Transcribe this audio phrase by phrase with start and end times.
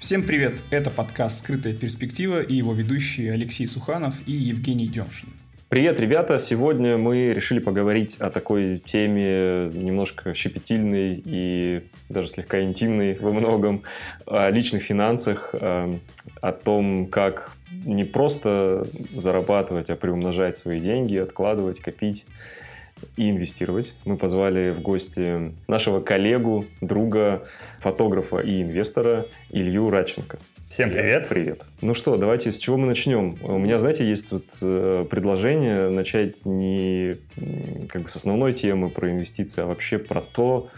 [0.00, 0.62] Всем привет!
[0.70, 5.28] Это подкаст «Скрытая перспектива» и его ведущие Алексей Суханов и Евгений Демшин.
[5.68, 6.38] Привет, ребята!
[6.38, 13.82] Сегодня мы решили поговорить о такой теме немножко щепетильной и даже слегка интимной во многом,
[14.24, 16.00] о личных финансах, эм,
[16.40, 22.24] о том, как не просто зарабатывать, а приумножать свои деньги, откладывать, копить
[23.16, 23.94] и инвестировать.
[24.04, 27.46] Мы позвали в гости нашего коллегу, друга,
[27.78, 30.38] фотографа и инвестора Илью Радченко.
[30.70, 31.28] Всем привет.
[31.28, 31.64] Привет.
[31.80, 33.36] Ну что, давайте с чего мы начнем?
[33.42, 37.16] У меня, знаете, есть тут э, предложение начать не
[37.88, 40.70] как бы с основной темы про инвестиции, а вообще про то,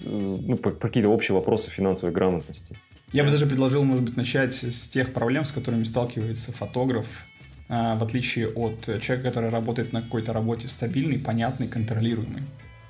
[0.00, 2.76] э, ну, про, какие-то общие вопросы финансовой грамотности.
[3.12, 7.26] Я бы даже предложил, может быть, начать с тех проблем, с которыми сталкивается фотограф
[7.68, 12.42] в отличие от человека, который работает на какой-то работе стабильный, понятный, контролируемый.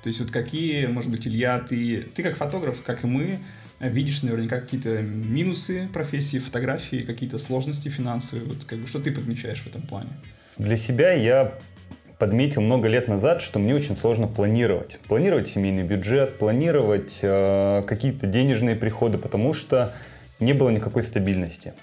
[0.03, 3.39] То есть вот какие, может быть, Илья, ты, ты как фотограф, как и мы,
[3.79, 8.45] видишь наверняка какие-то минусы профессии фотографии, какие-то сложности финансовые.
[8.45, 10.09] Вот как бы что ты подмечаешь в этом плане?
[10.57, 11.57] Для себя я
[12.17, 14.99] подметил много лет назад, что мне очень сложно планировать.
[15.07, 19.93] Планировать семейный бюджет, планировать э, какие-то денежные приходы, потому что
[20.39, 21.73] не было никакой стабильности.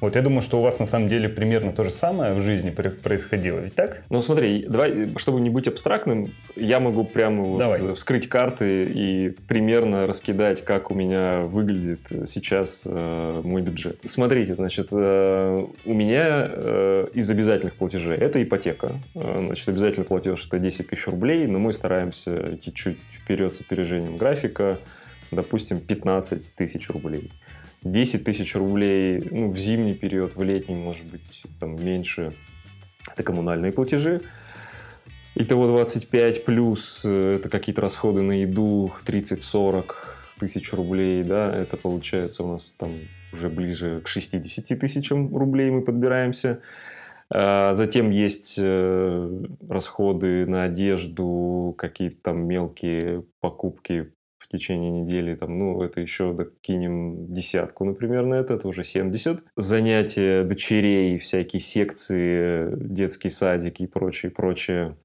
[0.00, 2.70] Вот я думаю, что у вас на самом деле примерно то же самое в жизни
[2.70, 4.02] происходило, ведь так?
[4.10, 10.06] Ну смотри, давай, чтобы не быть абстрактным, я могу прямо вот вскрыть карты и примерно
[10.06, 14.00] раскидать, как у меня выглядит сейчас э, мой бюджет.
[14.04, 18.92] Смотрите, значит, э, у меня э, из обязательных платежей это ипотека.
[19.14, 23.60] Э, значит, обязательный платеж это 10 тысяч рублей, но мы стараемся идти чуть вперед с
[23.60, 24.78] опережением графика,
[25.30, 27.30] допустим, 15 тысяч рублей.
[27.82, 32.32] 10 тысяч рублей ну, в зимний период, в летний, может быть, там меньше.
[33.12, 34.20] Это коммунальные платежи.
[35.34, 39.94] Итого 25 плюс э, это какие-то расходы на еду 30-40
[40.40, 42.90] тысяч рублей, да, это получается у нас там
[43.32, 46.60] уже ближе к 60 тысячам рублей мы подбираемся.
[47.30, 55.58] А затем есть э, расходы на одежду, какие-то там мелкие покупки в течение недели, там,
[55.58, 59.44] ну, это еще докинем десятку, например, на это, это уже 70.
[59.56, 64.96] Занятия дочерей, всякие секции, детский садик и прочее, прочее.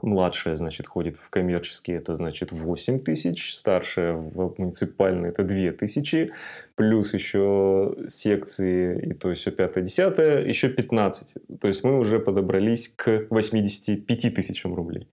[0.00, 6.32] Младшая, значит, ходит в коммерческий, это значит 8 тысяч, старшая в муниципальный это 2 тысячи,
[6.74, 11.34] плюс еще секции, и то есть все пятое, десятое, еще 15.
[11.60, 15.08] То есть мы уже подобрались к 85 тысячам рублей.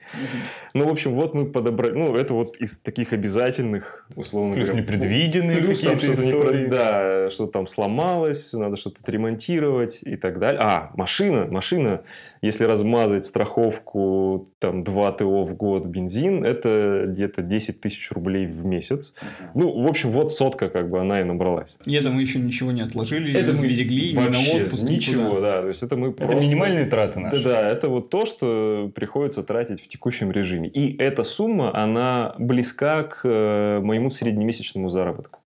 [0.73, 4.83] Ну, в общем, вот мы подобрали, ну, это вот из таких обязательных, условно плюс говоря.
[4.83, 6.63] непредвиденные плюс там что-то истории.
[6.63, 10.61] Не, да, что там сломалось, надо что-то отремонтировать и так далее.
[10.61, 12.03] А, машина, машина,
[12.41, 18.65] если размазать страховку, там, 2 ТО в год бензин, это где-то 10 тысяч рублей в
[18.65, 19.13] месяц.
[19.55, 21.79] Ну, в общем, вот сотка, как бы, она и набрала собралась.
[21.85, 25.41] И это мы еще ничего не отложили, это сберегли, вообще на отпуск, ничего, никуда.
[25.41, 25.61] да.
[25.61, 26.35] То есть это мы просто...
[26.35, 27.43] Это минимальные траты наши.
[27.43, 30.69] Да, да, это вот то, что приходится тратить в текущем режиме.
[30.69, 35.39] И эта сумма, она близка к э, моему среднемесячному заработку.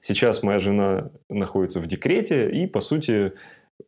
[0.00, 3.32] Сейчас моя жена находится в декрете, и, по сути,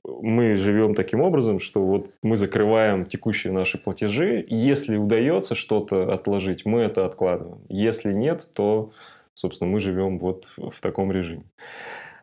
[0.03, 4.45] мы живем таким образом, что вот мы закрываем текущие наши платежи.
[4.49, 7.61] Если удается что-то отложить, мы это откладываем.
[7.69, 8.93] Если нет, то
[9.37, 11.45] Собственно, мы живем вот в таком режиме.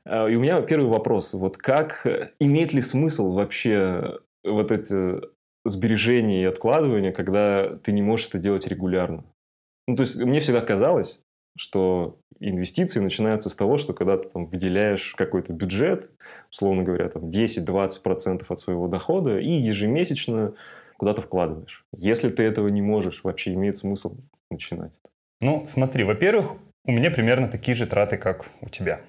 [0.03, 1.34] А, и у меня первый вопрос.
[1.34, 2.06] Вот как,
[2.40, 5.22] имеет ли смысл вообще вот эти
[5.63, 9.23] сбережения и откладывания, когда ты не можешь это делать регулярно?
[9.88, 11.22] Ну, то есть, мне всегда казалось,
[11.56, 16.09] что инвестиции начинаются с того, что когда ты там выделяешь какой-то бюджет,
[16.50, 20.56] условно говоря, там 10-20% от своего дохода и ежемесячно
[20.97, 21.85] куда-то вкладываешь.
[21.96, 24.16] Если ты этого не можешь, вообще имеет смысл
[24.50, 25.12] начинать это?
[25.41, 29.01] Ну, смотри, во-первых, у меня примерно такие же траты, как у тебя.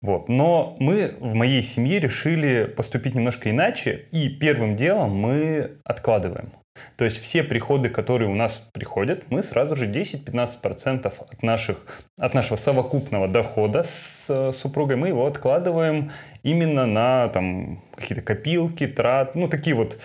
[0.00, 0.28] Вот.
[0.28, 6.52] Но мы в моей семье решили поступить немножко иначе, и первым делом мы откладываем.
[6.96, 11.84] То есть все приходы, которые у нас приходят, мы сразу же 10-15% от, наших,
[12.18, 16.10] от нашего совокупного дохода с э, супругой, мы его откладываем
[16.42, 19.98] именно на там, какие-то копилки, трат, ну такие вот,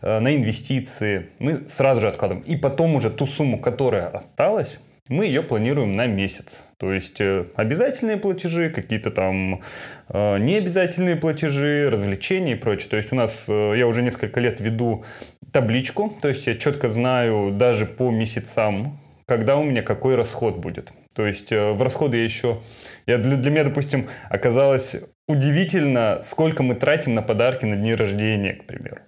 [0.00, 1.28] э, на инвестиции.
[1.38, 2.44] Мы сразу же откладываем.
[2.46, 4.80] И потом уже ту сумму, которая осталась,
[5.12, 6.64] мы ее планируем на месяц.
[6.78, 9.60] То есть э, обязательные платежи, какие-то там
[10.08, 12.88] э, необязательные платежи, развлечения и прочее.
[12.88, 15.04] То есть у нас, э, я уже несколько лет веду
[15.52, 20.92] табличку, то есть я четко знаю даже по месяцам, когда у меня какой расход будет.
[21.14, 22.60] То есть э, в расходы я еще...
[23.06, 24.96] Я, для, для меня, допустим, оказалось
[25.28, 28.98] удивительно, сколько мы тратим на подарки на дни рождения, к примеру.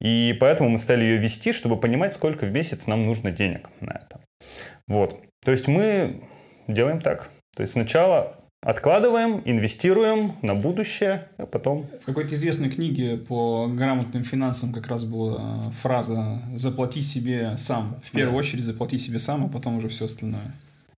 [0.00, 3.92] И поэтому мы стали ее вести, чтобы понимать, сколько в месяц нам нужно денег на
[3.92, 4.20] это.
[4.88, 5.20] Вот.
[5.44, 6.20] То есть мы
[6.68, 7.30] делаем так.
[7.56, 11.86] То есть сначала Откладываем, инвестируем на будущее, а потом...
[11.98, 17.96] В какой-то известной книге по грамотным финансам как раз была фраза «заплати себе сам».
[18.04, 20.52] В первую очередь заплати себе сам, а потом уже все остальное.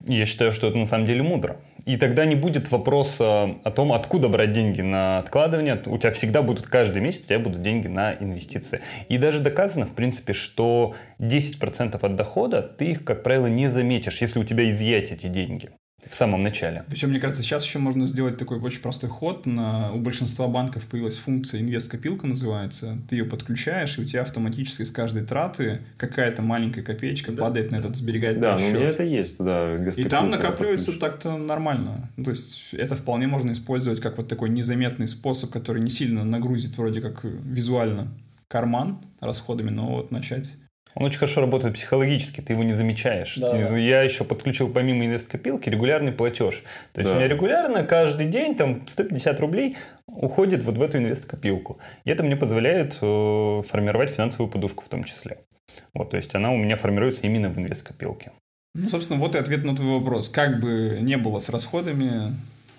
[0.05, 1.55] Я считаю, что это на самом деле мудро.
[1.85, 5.81] И тогда не будет вопроса о том, откуда брать деньги на откладывание.
[5.85, 8.81] У тебя всегда будут каждый месяц, у тебя будут деньги на инвестиции.
[9.09, 14.21] И даже доказано, в принципе, что 10% от дохода ты их, как правило, не заметишь,
[14.21, 15.71] если у тебя изъять эти деньги
[16.09, 16.83] в самом начале.
[16.89, 19.45] Причем, мне кажется, сейчас еще можно сделать такой очень простой ход.
[19.45, 22.97] На, у большинства банков появилась функция инвест-копилка называется.
[23.09, 27.43] Ты ее подключаешь, и у тебя автоматически с каждой траты какая-то маленькая копеечка да.
[27.43, 28.71] падает на этот сберегательный да, счет.
[28.71, 29.91] Да, у меня это есть, да.
[29.95, 32.09] И там накапливается так-то нормально.
[32.17, 36.23] Ну, то есть это вполне можно использовать как вот такой незаметный способ, который не сильно
[36.23, 38.07] нагрузит вроде как визуально
[38.47, 40.53] карман расходами, но вот начать
[40.95, 43.37] он очень хорошо работает психологически, ты его не замечаешь.
[43.37, 43.55] Да.
[43.77, 46.63] Я еще подключил помимо инвесткопилки регулярный платеж.
[46.93, 47.15] То есть да.
[47.15, 51.79] у меня регулярно каждый день там 150 рублей уходит вот в эту инвесткопилку.
[52.03, 55.39] И это мне позволяет э, формировать финансовую подушку в том числе.
[55.93, 58.31] Вот, то есть она у меня формируется именно в инвесткопилке.
[58.75, 60.29] Ну, собственно, вот и ответ на твой вопрос.
[60.29, 62.33] Как бы не было с расходами,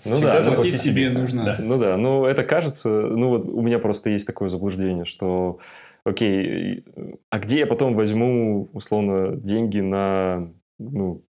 [0.04, 1.44] ну Всегда да, заплатить себе, себе нужно.
[1.44, 1.56] Да.
[1.58, 5.60] Ну да, ну это кажется, ну вот у меня просто есть такое заблуждение, что
[6.04, 6.84] окей,
[7.30, 11.24] а где я потом возьму, условно, деньги на, ну,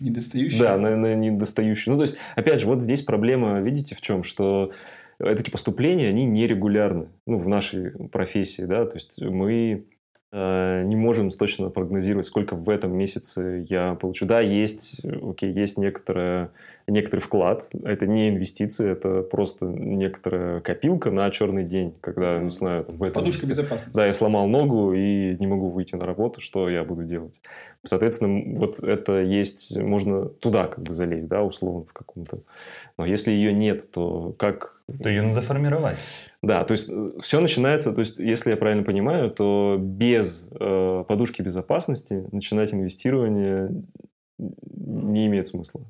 [0.00, 0.60] Недостающие?
[0.60, 1.92] Да, на, на недостающие.
[1.92, 4.22] Ну, то есть, опять же, вот здесь проблема, видите, в чем?
[4.22, 4.70] Что
[5.18, 9.88] эти поступления, они нерегулярны, ну, в нашей профессии, да, то есть мы
[10.30, 14.26] не можем точно прогнозировать, сколько в этом месяце я получу.
[14.26, 16.50] Да, есть, окей, есть некоторая
[16.88, 17.68] некоторый вклад.
[17.84, 23.22] Это не инвестиции, это просто некоторая копилка на черный день, когда, не знаю, в этом
[23.22, 23.96] Подушка месяце, безопасности.
[23.96, 27.34] Да, я сломал ногу и не могу выйти на работу, что я буду делать?
[27.84, 32.40] Соответственно, вот это есть, можно туда как бы залезть, да, условно, в каком-то.
[32.96, 34.77] Но если ее нет, то как...
[35.02, 35.96] То ее надо формировать.
[36.42, 41.04] Да, то есть э, все начинается, то есть если я правильно понимаю, то без э,
[41.06, 43.70] подушки безопасности начинать инвестирование
[44.38, 45.84] не имеет смысла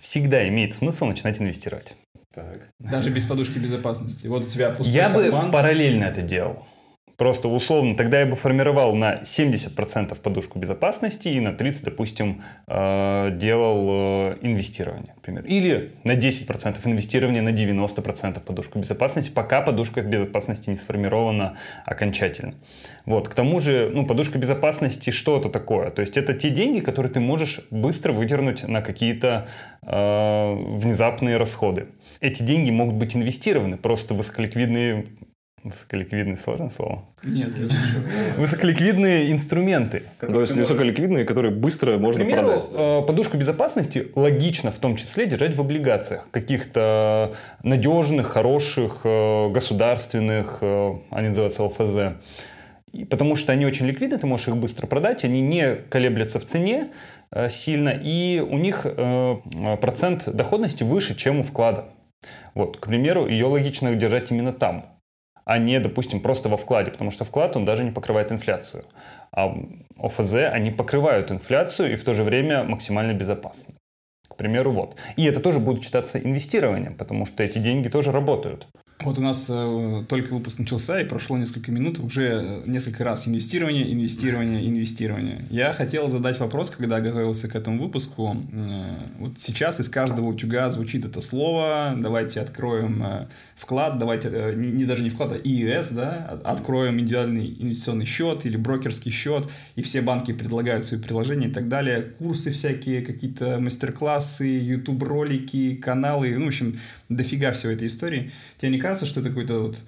[0.00, 1.94] всегда имеет смысл начинать инвестировать.
[2.34, 2.68] Так.
[2.78, 4.26] Даже без подушки безопасности.
[4.28, 5.46] Вот у тебя пустой Я карман.
[5.46, 6.64] бы параллельно это делал.
[7.20, 13.30] Просто условно, тогда я бы формировал на 70% подушку безопасности и на 30%, допустим, э,
[13.34, 15.44] делал э, инвестирование, например.
[15.44, 22.54] Или на 10% инвестирования, на 90% подушку безопасности, пока подушка безопасности не сформирована окончательно.
[23.04, 23.28] Вот.
[23.28, 25.90] К тому же, ну, подушка безопасности что это такое?
[25.90, 29.46] То есть это те деньги, которые ты можешь быстро выдернуть на какие-то
[29.82, 31.88] э, внезапные расходы.
[32.22, 35.04] Эти деньги могут быть инвестированы, просто высоколиквидные
[35.62, 37.04] Высоколиквидное сложное слово?
[37.22, 37.50] Нет,
[38.38, 40.04] Высоколиквидные инструменты.
[40.18, 42.64] То есть высоколиквидные, которые быстро можно продать.
[42.72, 46.30] Э, подушку безопасности логично в том числе держать в облигациях.
[46.30, 52.16] Каких-то надежных, хороших, э, государственных, э, они называются ЛФЗ.
[53.10, 56.88] Потому что они очень ликвидны, ты можешь их быстро продать, они не колеблются в цене
[57.48, 58.84] сильно, и у них
[59.80, 61.84] процент доходности выше, чем у вклада.
[62.54, 64.86] Вот, к примеру, ее логично держать именно там
[65.50, 68.84] а не, допустим, просто во вкладе, потому что вклад, он даже не покрывает инфляцию.
[69.32, 69.52] А
[69.98, 73.74] ОФЗ, они покрывают инфляцию и в то же время максимально безопасны.
[74.28, 74.94] К примеру, вот.
[75.16, 78.68] И это тоже будет считаться инвестированием, потому что эти деньги тоже работают.
[79.02, 83.26] Вот у нас э, только выпуск начался, и прошло несколько минут, уже э, несколько раз
[83.26, 85.38] инвестирование, инвестирование, инвестирование.
[85.48, 88.36] Я хотел задать вопрос, когда готовился к этому выпуску.
[88.52, 88.84] Э,
[89.18, 91.94] вот сейчас из каждого утюга звучит это слово.
[91.96, 98.06] Давайте откроем вклад, давайте, не, не даже не вклад, а ИЭС, да, откроем индивидуальный инвестиционный
[98.06, 102.02] счет или брокерский счет, и все банки предлагают свои приложения и так далее.
[102.18, 106.78] Курсы всякие, какие-то мастер-классы, YouTube-ролики, каналы, ну, в общем,
[107.08, 108.30] дофига всего этой истории.
[108.58, 109.82] Тебе не кажется, что это какой-то вот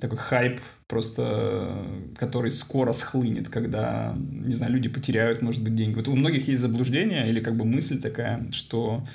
[0.00, 1.84] такой хайп, просто
[2.16, 5.94] который скоро схлынет, когда, не знаю, люди потеряют, может быть, деньги.
[5.94, 9.06] Вот у многих есть заблуждение или как бы мысль такая, что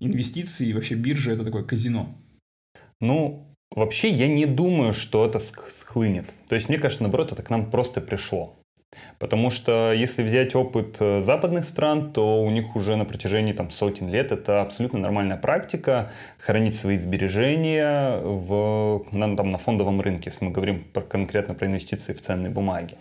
[0.00, 2.14] инвестиции и вообще биржа— это такое казино.
[3.00, 6.34] Ну, вообще я не думаю, что это схлынет.
[6.48, 8.54] То есть мне кажется, наоборот, это к нам просто пришло.
[9.18, 13.70] Потому что если взять опыт э, западных стран, то у них уже на протяжении там,
[13.70, 20.24] сотен лет это абсолютно нормальная практика хранить свои сбережения в, на, там, на фондовом рынке,
[20.26, 22.96] если мы говорим про, конкретно про инвестиции в ценные бумаги.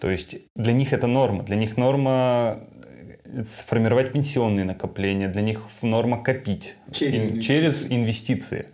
[0.00, 1.44] То есть для них это норма.
[1.44, 2.60] Для них норма
[3.24, 7.40] э, сформировать пенсионные накопления, для них норма копить через, инвестиции.
[7.40, 8.66] через инвестиции.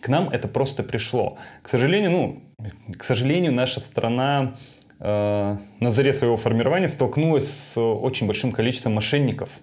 [0.00, 1.38] К нам это просто пришло.
[1.62, 2.42] К сожалению, ну,
[2.98, 4.56] к сожалению, наша страна
[5.02, 5.58] на
[5.90, 9.60] заре своего формирования столкнулась с очень большим количеством мошенников.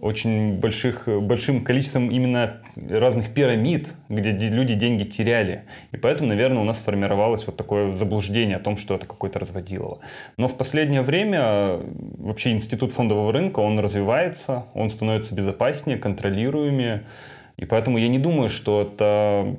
[0.00, 5.64] очень больших, большим количеством именно разных пирамид, где люди деньги теряли.
[5.92, 10.00] И поэтому, наверное, у нас сформировалось вот такое заблуждение о том, что это какое-то разводилово.
[10.38, 11.80] Но в последнее время
[12.18, 17.04] вообще институт фондового рынка, он развивается, он становится безопаснее, контролируемее.
[17.60, 19.54] И поэтому я не думаю, что это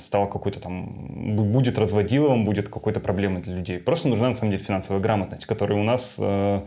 [0.00, 3.78] стало какой-то там, будет разводиловым, будет какой-то проблемой для людей.
[3.78, 6.62] Просто нужна, на самом деле, финансовая грамотность, которая у нас э,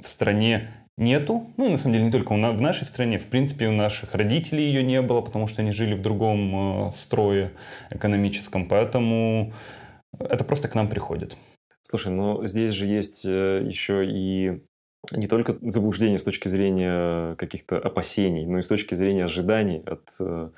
[0.00, 1.50] в стране нету.
[1.56, 3.18] Ну, на самом деле, не только в нашей стране.
[3.18, 6.92] В принципе, у наших родителей ее не было, потому что они жили в другом э,
[6.92, 7.50] строе
[7.90, 8.68] экономическом.
[8.68, 9.52] Поэтому
[10.20, 11.36] это просто к нам приходит.
[11.82, 14.62] Слушай, но здесь же есть э, еще и
[15.10, 20.08] не только заблуждение с точки зрения каких-то опасений, но и с точки зрения ожиданий от
[20.20, 20.50] э,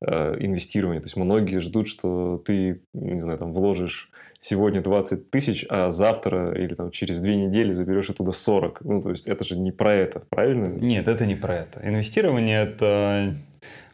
[0.00, 1.00] э, инвестирования.
[1.00, 4.10] То есть многие ждут, что ты, не знаю, там вложишь
[4.40, 8.80] сегодня 20 тысяч, а завтра или там через две недели заберешь оттуда 40.
[8.82, 10.66] Ну, то есть это же не про это, правильно?
[10.66, 11.80] Нет, это не про это.
[11.82, 13.34] Инвестирование– это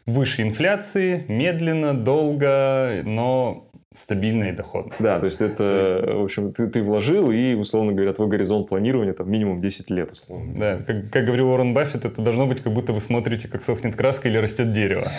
[0.05, 4.93] выше инфляции, медленно, долго, но стабильно и доходно.
[4.99, 6.17] Да, то есть это, то есть...
[6.17, 10.11] в общем, ты, ты вложил, и, условно говоря, твой горизонт планирования там минимум 10 лет,
[10.11, 10.53] условно.
[10.57, 13.95] Да, как, как говорил Уоррен Баффет, это должно быть, как будто вы смотрите, как сохнет
[13.95, 15.11] краска или растет дерево.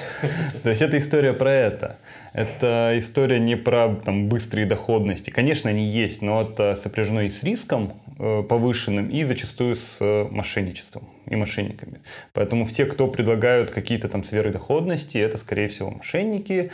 [0.62, 1.98] То есть это история про это.
[2.32, 5.28] Это история не про там, быстрые доходности.
[5.28, 10.28] Конечно, они есть, но это сопряжено и с риском э, повышенным, и зачастую с э,
[10.30, 12.00] мошенничеством и мошенниками.
[12.32, 16.70] Поэтому все, кто предлагают какие-то там сферы доходности, это, скорее всего, мошенники,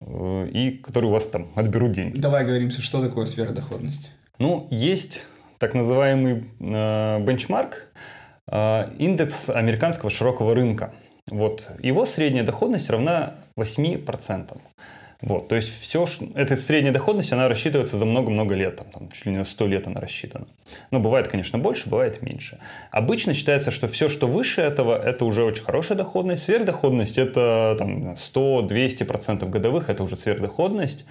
[0.00, 2.18] и которые у вас там отберут деньги.
[2.18, 4.10] Давай говоримся, что такое сфера доходности.
[4.38, 5.22] Ну, есть
[5.58, 7.88] так называемый э, бенчмарк,
[8.50, 10.92] э, индекс американского широкого рынка.
[11.30, 14.56] Вот его средняя доходность равна 8%.
[15.20, 16.06] Вот, то есть все,
[16.36, 19.66] эта средняя доходность, она рассчитывается за много-много лет, там, там, чуть ли не на 100
[19.66, 20.46] лет она рассчитана.
[20.92, 22.60] Но бывает, конечно, больше, бывает меньше.
[22.92, 26.44] Обычно считается, что все, что выше этого, это уже очень хорошая доходность.
[26.44, 31.04] Сверхдоходность– это там, 100-200% годовых, это уже сверхдоходность.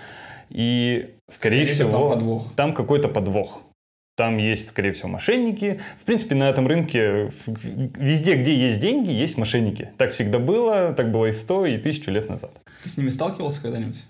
[0.49, 2.55] И, скорее, скорее всего, там, подвох.
[2.55, 3.61] там какой-то подвох.
[4.17, 5.79] Там есть, скорее всего, мошенники.
[5.95, 9.91] В принципе, на этом рынке везде, где есть деньги, есть мошенники.
[9.97, 12.49] Так всегда было, так было и сто, и тысячу лет назад.
[12.81, 14.03] Ты с ними сталкивался когда-нибудь?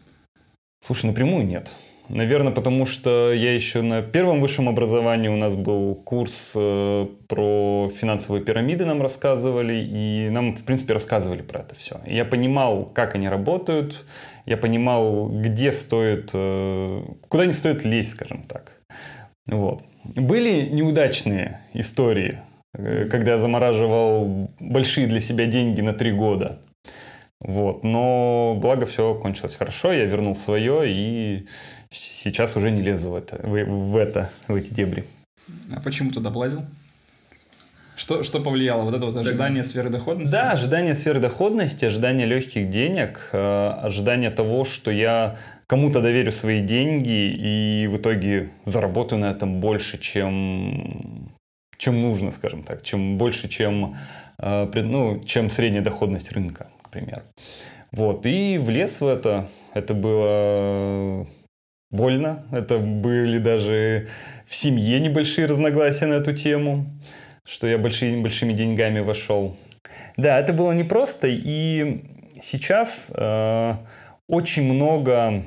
[0.80, 1.76] Слушай, напрямую нет.
[2.08, 7.92] Наверное, потому что я еще на первом высшем образовании у нас был курс э, про
[7.94, 12.00] финансовые пирамиды, нам рассказывали, и нам, в принципе, рассказывали про это все.
[12.06, 14.06] Я понимал, как они работают,
[14.46, 18.72] я понимал, где стоит, э, куда не стоит лезть, скажем так.
[19.48, 19.84] Вот.
[20.16, 22.40] Были неудачные истории,
[22.74, 26.60] э, когда я замораживал большие для себя деньги на три года.
[27.40, 27.84] Вот.
[27.84, 31.48] Но благо все кончилось хорошо, я вернул свое и
[31.92, 35.06] сейчас уже не лезу в это, в, в это, в эти дебри.
[35.76, 36.64] А почему туда влазил?
[37.96, 38.84] Что, что повлияло?
[38.84, 40.32] Вот это вот ожидание так, сферы доходности?
[40.32, 45.38] Да, ожидание сферы доходности, ожидание легких денег, э, ожидание того, что я
[45.68, 51.30] кому-то доверю свои деньги и в итоге заработаю на этом больше, чем,
[51.78, 53.96] чем нужно, скажем так, чем больше, чем,
[54.40, 57.22] э, ну, чем средняя доходность рынка, к примеру.
[57.92, 59.50] Вот, и влез в это.
[59.74, 61.28] Это было
[61.92, 62.46] больно.
[62.52, 64.08] Это были даже
[64.46, 66.86] в семье небольшие разногласия на эту тему,
[67.46, 69.56] что я большими, большими деньгами вошел.
[70.18, 72.04] Да, это было непросто, и
[72.42, 73.74] сейчас э,
[74.28, 75.44] очень много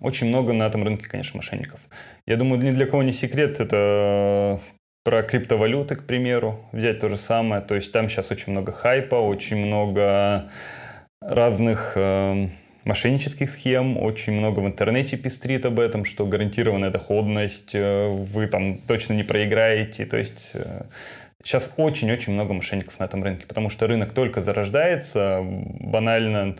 [0.00, 1.88] очень много на этом рынке, конечно, мошенников.
[2.26, 4.58] Я думаю, ни для кого не секрет, это
[5.04, 7.62] про криптовалюты, к примеру, взять то же самое.
[7.62, 10.50] То есть там сейчас очень много хайпа, очень много
[11.20, 12.48] разных э,
[12.84, 18.78] мошеннических схем, очень много в интернете пестрит об этом, что гарантированная доходность, э, вы там
[18.78, 20.06] точно не проиграете.
[20.06, 20.84] То есть э,
[21.42, 26.56] сейчас очень-очень много мошенников на этом рынке, потому что рынок только зарождается, банально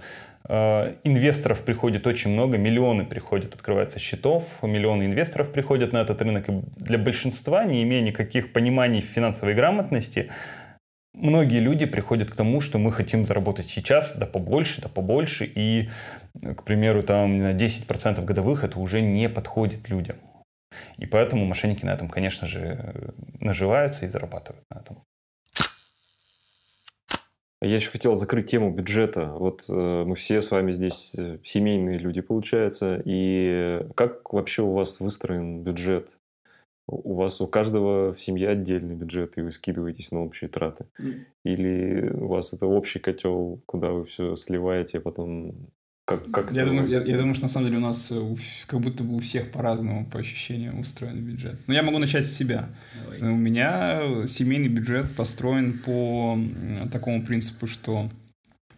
[0.49, 6.49] инвесторов приходит очень много, миллионы приходят, открывается счетов, миллионы инвесторов приходят на этот рынок.
[6.49, 10.31] И для большинства, не имея никаких пониманий финансовой грамотности,
[11.15, 15.91] многие люди приходят к тому, что мы хотим заработать сейчас, да побольше, да побольше, и,
[16.43, 20.17] к примеру, там 10% годовых это уже не подходит людям.
[20.97, 25.05] И поэтому мошенники на этом, конечно же, наживаются и зарабатывают на этом.
[27.63, 29.35] Я еще хотел закрыть тему бюджета.
[29.35, 33.03] Вот э, мы все с вами здесь э, семейные люди, получается.
[33.05, 36.17] И как вообще у вас выстроен бюджет?
[36.87, 40.87] У вас у каждого в семье отдельный бюджет, и вы скидываетесь на общие траты?
[41.45, 45.69] Или у вас это общий котел, куда вы все сливаете, а потом
[46.11, 48.37] Как, как я, думаю, я, я думаю, что на самом деле у нас у,
[48.67, 51.55] как будто бы у всех по-разному по ощущениям устроен бюджет.
[51.69, 52.69] Но я могу начать с себя.
[53.21, 53.33] Давай.
[53.33, 56.37] У меня семейный бюджет построен по
[56.91, 58.11] такому принципу, что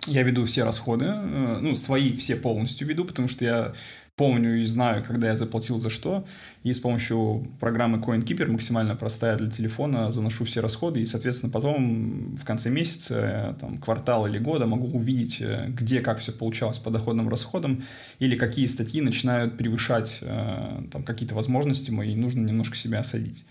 [0.07, 3.73] я веду все расходы, э, ну, свои все полностью веду, потому что я
[4.17, 6.25] помню и знаю, когда я заплатил за что,
[6.63, 12.37] и с помощью программы CoinKeeper, максимально простая для телефона, заношу все расходы, и, соответственно, потом
[12.37, 16.91] в конце месяца, там, квартала или года могу увидеть, э, где как все получалось по
[16.91, 17.83] доходным расходам,
[18.19, 23.45] или какие статьи начинают превышать э, там, какие-то возможности мои, и нужно немножко себя осадить.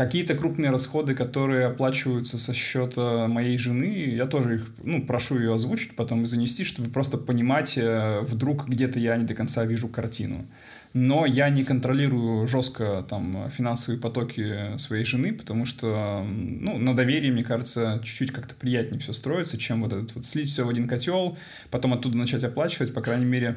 [0.00, 5.52] Какие-то крупные расходы, которые оплачиваются со счета моей жены, я тоже их, ну, прошу ее
[5.52, 9.88] озвучить, потом и занести, чтобы просто понимать, э, вдруг где-то я не до конца вижу
[9.88, 10.46] картину.
[10.94, 17.30] Но я не контролирую жестко там финансовые потоки своей жены, потому что, ну, на доверии,
[17.30, 20.88] мне кажется, чуть-чуть как-то приятнее все строится, чем вот этот вот слить все в один
[20.88, 21.36] котел,
[21.70, 23.56] потом оттуда начать оплачивать, по крайней мере,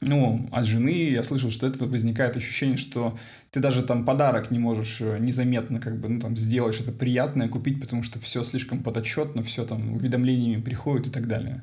[0.00, 3.18] ну, от жены я слышал, что это возникает ощущение, что
[3.50, 7.48] ты даже там подарок не можешь э, незаметно как бы, ну, там, сделать что-то приятное,
[7.48, 11.62] купить, потому что все слишком подотчетно, все там уведомлениями приходит и так далее.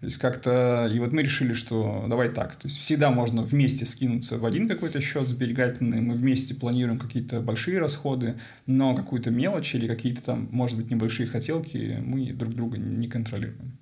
[0.00, 0.90] То есть как-то...
[0.92, 2.56] И вот мы решили, что давай так.
[2.56, 7.40] То есть всегда можно вместе скинуться в один какой-то счет сберегательный, мы вместе планируем какие-то
[7.40, 8.34] большие расходы,
[8.66, 13.78] но какую-то мелочь или какие-то там, может быть, небольшие хотелки мы друг друга не контролируем.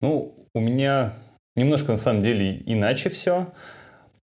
[0.00, 1.14] Ну, у меня
[1.56, 3.48] Немножко на самом деле иначе все,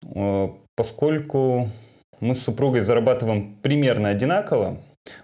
[0.04, 1.70] э, поскольку
[2.20, 4.78] мы с супругой зарабатываем примерно одинаково,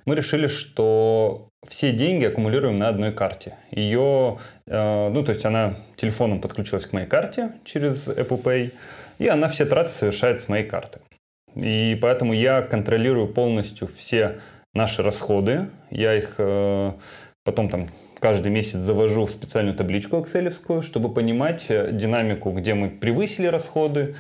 [0.06, 3.56] мы решили, что все деньги аккумулируем на одной карте.
[3.70, 8.74] Ее, э, ну, то есть она телефоном подключилась к моей карте через Apple Pay,
[9.20, 11.00] и она все траты совершает с моей карты.
[11.56, 14.40] И поэтому я контролирую полностью все
[14.74, 15.68] наши расходы.
[15.92, 16.94] Я их э,
[17.44, 17.88] потом там
[18.20, 24.16] каждый месяц завожу в специальную табличку excel чтобы понимать э, динамику, где мы превысили расходы,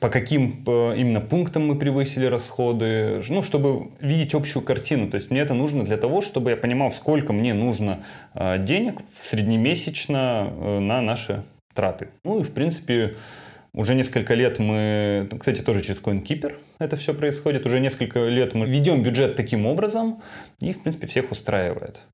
[0.00, 5.10] по каким э, именно пунктам мы превысили расходы, ну, чтобы видеть общую картину.
[5.10, 8.02] То есть мне это нужно для того, чтобы я понимал, сколько мне нужно
[8.34, 12.08] э, денег среднемесячно на наши траты.
[12.24, 13.14] Ну и, в принципе,
[13.74, 18.66] уже несколько лет мы, кстати, тоже через CoinKeeper это все происходит, уже несколько лет мы
[18.66, 20.22] ведем бюджет таким образом,
[20.60, 22.04] и, в принципе, всех устраивает.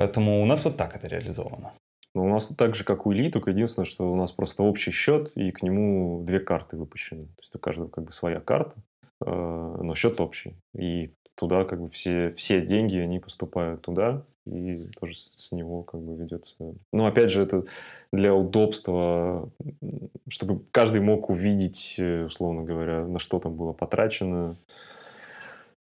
[0.00, 1.74] Поэтому у нас вот так это реализовано.
[2.14, 4.90] Но у нас так же, как у Ильи, только единственное, что у нас просто общий
[4.92, 7.26] счет, и к нему две карты выпущены.
[7.26, 8.76] То есть у каждого как бы своя карта,
[9.20, 10.56] э, но счет общий.
[10.74, 16.00] И туда как бы все, все деньги, они поступают туда, и тоже с него как
[16.00, 16.54] бы ведется.
[16.94, 17.64] Ну, опять же, это
[18.10, 19.50] для удобства,
[20.30, 24.56] чтобы каждый мог увидеть, э, условно говоря, на что там было потрачено,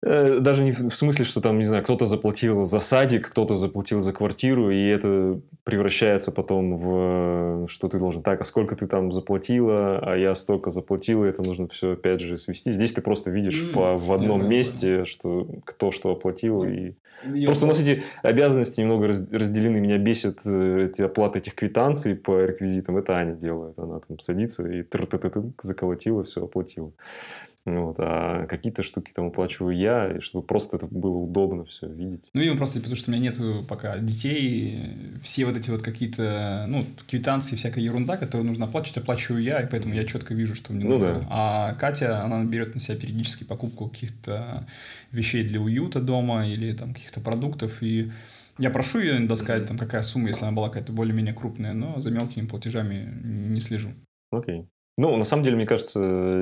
[0.04, 4.12] даже не в смысле, что там, не знаю, кто-то заплатил за садик, кто-то заплатил за
[4.12, 10.00] квартиру, и это превращается потом в что ты должен так, а сколько ты там заплатила,
[10.00, 12.72] а я столько заплатила, это нужно все опять же свести.
[12.72, 16.63] Здесь ты просто видишь mm, по, в одном понимаю, месте, что кто что оплатил.
[16.63, 16.94] И...
[17.46, 19.80] Просто у нас эти обязанности немного разделены.
[19.80, 22.98] Меня бесит э, эти оплаты этих квитанций по реквизитам.
[22.98, 23.80] Это Аня делает.
[23.80, 24.84] Она там садится и
[25.62, 26.92] заколотила, все оплатила.
[27.65, 32.30] Вот, а какие-то штуки там оплачиваю я, чтобы просто это было удобно все видеть.
[32.34, 34.80] Ну, и просто потому, что у меня нет пока детей,
[35.21, 39.69] все вот эти вот какие-то, ну, квитанции, всякая ерунда, которую нужно оплачивать, оплачиваю я, и
[39.69, 41.13] поэтому я четко вижу, что мне ну, нужно.
[41.13, 41.28] Да.
[41.30, 44.67] А Катя, она берет на себя периодически покупку каких-то
[45.13, 48.12] вещей для уюта дома или там каких-то продуктов, и
[48.58, 51.97] я прошу ее иногда сказать, там, какая сумма, если она была какая-то более-менее крупная, но
[51.99, 53.89] за мелкими платежами не слежу.
[54.32, 54.67] Окей.
[54.96, 56.00] Ну, на самом деле, мне кажется,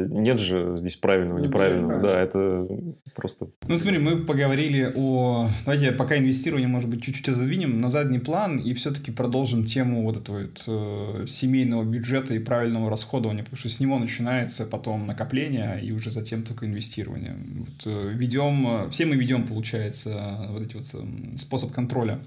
[0.10, 2.02] нет же здесь правильного, ну, неправильного.
[2.02, 2.68] Да, это
[3.16, 3.48] просто...
[3.66, 5.48] Ну, смотри, мы поговорили о...
[5.64, 10.18] Давайте пока инвестирование, может быть, чуть-чуть задвинем на задний план и все-таки продолжим тему вот
[10.18, 15.80] этого вот, э, семейного бюджета и правильного расходования, потому что с него начинается потом накопление
[15.82, 17.38] и уже затем только инвестирование.
[17.56, 18.90] Вот, э, ведем...
[18.92, 22.20] Все мы ведем, получается, вот эти вот э, способ контроля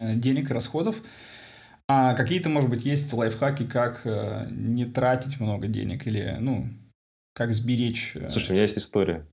[0.00, 1.02] э, денег и расходов.
[1.88, 6.64] А какие-то, может быть, есть лайфхаки, как э, не тратить много денег или, ну,
[7.32, 8.16] как сберечь?
[8.16, 8.28] Э...
[8.28, 9.26] Слушай, у меня есть история.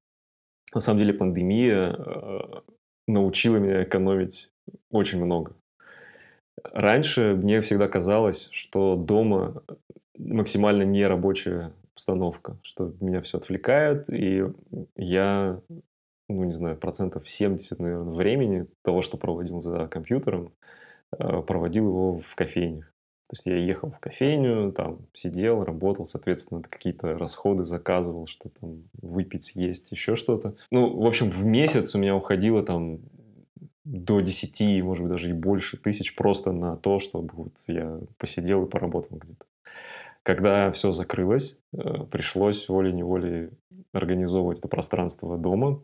[0.73, 2.39] На самом деле пандемия э,
[3.07, 4.51] научила меня экономить
[4.91, 5.55] очень много.
[6.63, 9.63] Раньше мне всегда казалось, что дома
[10.17, 14.43] максимально нерабочая обстановка, что меня все отвлекает, и
[14.95, 15.59] я,
[16.29, 20.53] ну, не знаю, процентов 70, наверное, времени того, что проводил за компьютером,
[21.17, 22.93] проводил его в кофейнях.
[23.29, 28.83] То есть я ехал в кофейню, там сидел, работал, соответственно, какие-то расходы заказывал, что там
[29.01, 30.55] выпить, съесть, еще что-то.
[30.71, 32.99] Ну, в общем, в месяц у меня уходило там
[33.85, 38.65] до 10, может быть, даже и больше тысяч просто на то, чтобы вот я посидел
[38.65, 39.45] и поработал где-то.
[40.23, 43.49] Когда все закрылось, э, пришлось волей-неволей
[43.91, 45.81] организовывать это пространство дома.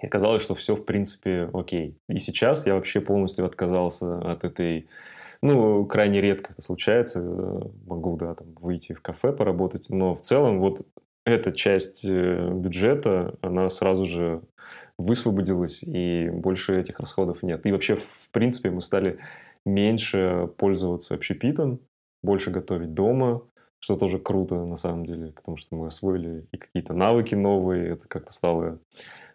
[0.00, 1.96] И оказалось, что все, в принципе, окей.
[2.08, 4.88] И сейчас я вообще полностью отказался от этой...
[5.42, 7.20] Ну, крайне редко это случается.
[7.20, 9.88] Э, могу, да, там, выйти в кафе поработать.
[9.88, 10.86] Но в целом вот
[11.24, 14.42] эта часть э, бюджета, она сразу же
[14.98, 17.64] высвободилась, и больше этих расходов нет.
[17.66, 19.18] И вообще, в принципе, мы стали
[19.64, 21.80] меньше пользоваться общепитом,
[22.22, 23.42] больше готовить дома,
[23.78, 28.06] что тоже круто на самом деле, потому что мы освоили и какие-то навыки новые, это
[28.08, 28.78] как-то стало,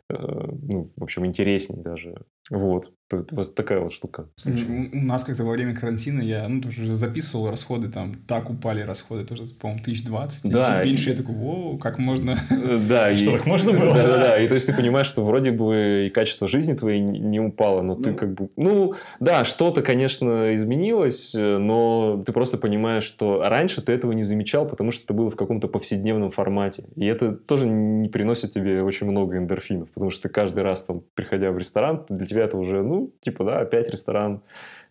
[0.10, 2.16] ну, в общем, интересней даже.
[2.50, 2.92] Вот.
[3.12, 4.30] Вот такая вот штука.
[4.46, 9.26] У нас как-то во время карантина я ну, тоже записывал расходы, там так упали расходы,
[9.26, 10.52] тоже, по-моему, тысяч двадцать.
[10.52, 10.84] Да.
[10.84, 12.36] И меньше я такой, воу, как можно...
[12.90, 13.16] Да.
[13.16, 13.94] Что, так можно было?
[13.94, 14.40] Да-да-да.
[14.42, 17.96] И то есть ты понимаешь, что вроде бы и качество жизни твоей не упало, но
[17.96, 18.18] ты ну.
[18.18, 18.50] как бы...
[18.56, 24.68] Ну, да, что-то, конечно, изменилось, но ты просто понимаешь, что раньше ты этого не замечал,
[24.68, 26.86] потому что это было в каком-то повседневном формате.
[26.96, 31.04] И это тоже не приносит тебе очень много эндорфинов, потому что ты каждый раз, там,
[31.14, 34.42] приходя в ресторан, для тебя это уже, ну, типа, да, опять ресторан,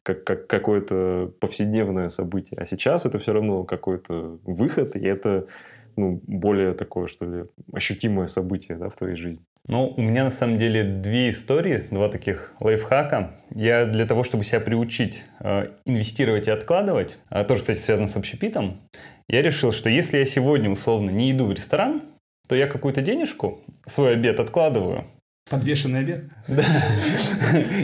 [0.02, 2.59] как, как какое-то повседневное событие.
[2.61, 5.46] А сейчас это все равно какой-то выход, и это
[5.96, 9.44] ну, более такое, что ли, ощутимое событие да, в твоей жизни.
[9.66, 13.35] Ну, у меня на самом деле две истории, два таких лайфхака.
[13.54, 18.16] Я для того, чтобы себя приучить э, инвестировать и откладывать, э, тоже, кстати, связано с
[18.16, 18.83] общепитом,
[19.28, 22.02] я решил, что если я сегодня условно не иду в ресторан,
[22.46, 25.04] то я какую-то денежку, свой обед откладываю,
[25.50, 26.24] Подвешенный обед?
[26.48, 26.64] Да.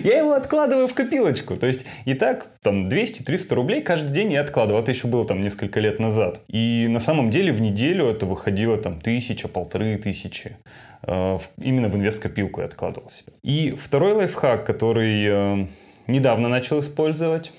[0.03, 1.57] Я его откладываю в копилочку.
[1.57, 4.81] То есть, и так, там, 200-300 рублей каждый день я откладывал.
[4.81, 6.43] Это еще было там несколько лет назад.
[6.49, 10.57] И на самом деле в неделю это выходило там тысяча, полторы тысячи.
[11.03, 13.35] Э, именно в инвест-копилку я откладывал себе.
[13.43, 15.67] И второй лайфхак, который э,
[16.07, 17.53] недавно начал использовать,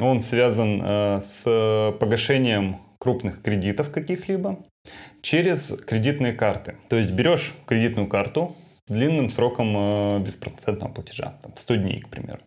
[0.00, 4.58] он связан э, с погашением крупных кредитов каких-либо
[5.20, 6.76] через кредитные карты.
[6.88, 8.54] То есть берешь кредитную карту,
[8.86, 12.40] с длинным сроком э, беспроцентного платежа, там 100 дней, к примеру.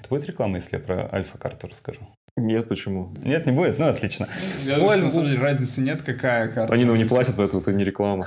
[0.00, 2.00] Это будет реклама, если я про альфа-карту расскажу?
[2.36, 3.12] Нет, почему?
[3.22, 3.78] Нет, не будет?
[3.78, 4.26] Ну, отлично.
[4.64, 6.72] Я думаю, на самом деле разницы нет, какая карта.
[6.72, 8.26] Они нам не платят, поэтому это не реклама.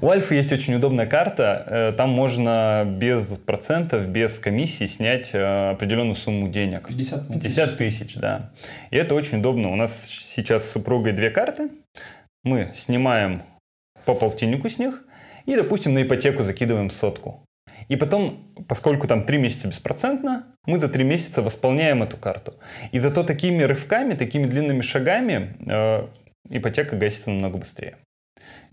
[0.00, 1.64] У Альфа есть очень удобная карта.
[1.66, 6.88] Э, там можно без процентов, без комиссии снять э, определенную сумму денег.
[6.88, 7.42] 50 тысяч.
[7.42, 8.50] 50 тысяч, да.
[8.90, 9.68] И это очень удобно.
[9.68, 11.68] У нас сейчас с супругой две карты.
[12.44, 13.42] Мы снимаем
[14.06, 15.04] по полтиннику с них,
[15.48, 17.42] и, допустим, на ипотеку закидываем сотку.
[17.88, 22.54] И потом, поскольку там 3 месяца беспроцентно, мы за 3 месяца восполняем эту карту.
[22.92, 26.06] И зато такими рывками, такими длинными шагами э,
[26.50, 27.96] ипотека гасится намного быстрее.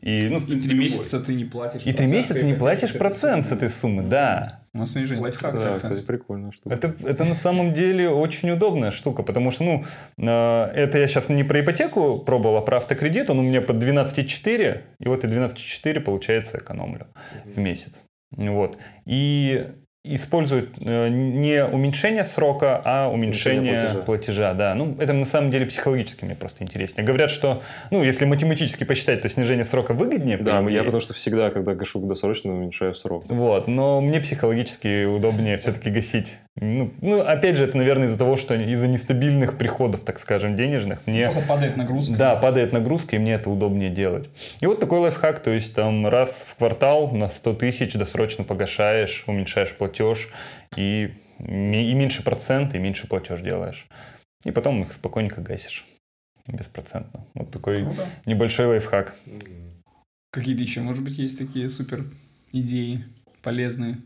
[0.06, 1.82] И, ну, и три месяца ты не платишь.
[1.84, 4.60] И три месяца ты не платишь процент с этой суммы, да.
[4.72, 5.60] У нас снижение лайфхак.
[5.60, 6.76] Да, кстати, прикольная штука.
[6.76, 9.84] Это, это на самом деле очень удобная штука, потому что, ну,
[10.18, 13.32] э, это я сейчас не про ипотеку пробовал, а про автокредит.
[13.32, 17.08] Он у меня под 12,4, и вот и 12,4, получается, экономлю
[17.44, 18.04] в месяц.
[18.30, 18.78] Вот.
[19.08, 19.66] И
[20.06, 24.04] используют э, не уменьшение срока, а уменьшение, уменьшение платежа.
[24.04, 24.54] платежа.
[24.54, 27.06] Да, ну это на самом деле психологически мне просто интереснее.
[27.06, 30.38] Говорят, что, ну если математически посчитать, то снижение срока выгоднее.
[30.38, 33.26] Да, я потому что всегда, когда гашу досрочно, уменьшаю срок.
[33.28, 36.38] Вот, но мне психологически удобнее все-таки гасить.
[36.58, 41.06] Ну, ну, опять же, это, наверное, из-за того, что из-за нестабильных приходов, так скажем, денежных,
[41.06, 41.26] мне...
[41.26, 42.16] Просто падает нагрузка.
[42.16, 44.30] Да, падает нагрузка, и мне это удобнее делать.
[44.62, 49.26] И вот такой лайфхак, то есть там раз в квартал на 100 тысяч досрочно погашаешь,
[49.28, 50.30] уменьшаешь платеж
[50.78, 53.88] и, и меньше процент, и меньше платеж делаешь.
[54.46, 55.86] И потом их спокойненько гасишь.
[56.48, 57.26] Беспроцентно.
[57.34, 58.08] Вот такой Круто.
[58.26, 59.14] небольшой лайфхак.
[60.32, 62.06] Какие-то еще, может быть, есть такие супер
[62.54, 63.04] идеи
[63.42, 63.98] полезные?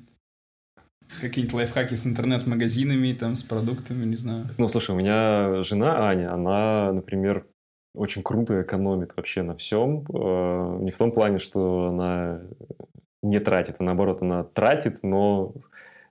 [1.22, 4.45] Какие-нибудь лайфхаки с интернет-магазинами, там, с продуктами, не знаю.
[4.58, 7.45] Ну, слушай, у меня жена Аня, она, например,
[7.93, 10.06] очень круто экономит вообще на всем.
[10.13, 12.41] Э, не в том плане, что она
[13.22, 15.54] не тратит, а наоборот, она тратит, но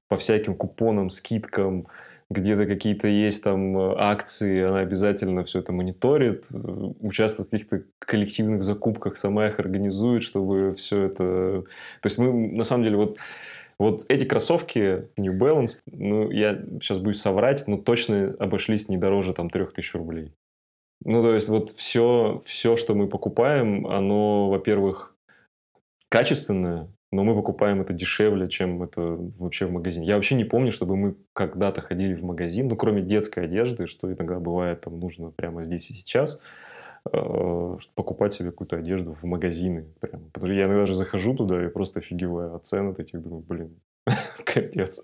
[0.09, 1.87] по всяким купонам, скидкам,
[2.31, 9.17] где-то какие-то есть там акции, она обязательно все это мониторит, участвует в каких-то коллективных закупках,
[9.17, 11.65] сама их организует, чтобы все это...
[12.03, 13.19] То есть мы, на самом деле, вот
[13.79, 19.35] вот эти кроссовки New Balance, ну, я сейчас буду соврать, но точно обошлись не дороже
[19.35, 20.33] там 3000 рублей.
[21.05, 25.14] Ну, то есть вот все, все, что мы покупаем, оно, во-первых,
[26.09, 29.01] качественное, но мы покупаем это дешевле, чем это
[29.38, 30.07] вообще в магазине.
[30.07, 34.12] Я вообще не помню, чтобы мы когда-то ходили в магазин, ну, кроме детской одежды, что
[34.12, 36.41] иногда бывает там нужно прямо здесь и сейчас,
[37.95, 39.87] покупать себе какую-то одежду в магазины.
[40.01, 40.25] Прямо.
[40.33, 43.45] Потому что я иногда же захожу туда и просто офигеваю от цен от этих, думаю,
[43.47, 43.81] блин,
[44.45, 45.01] Капец.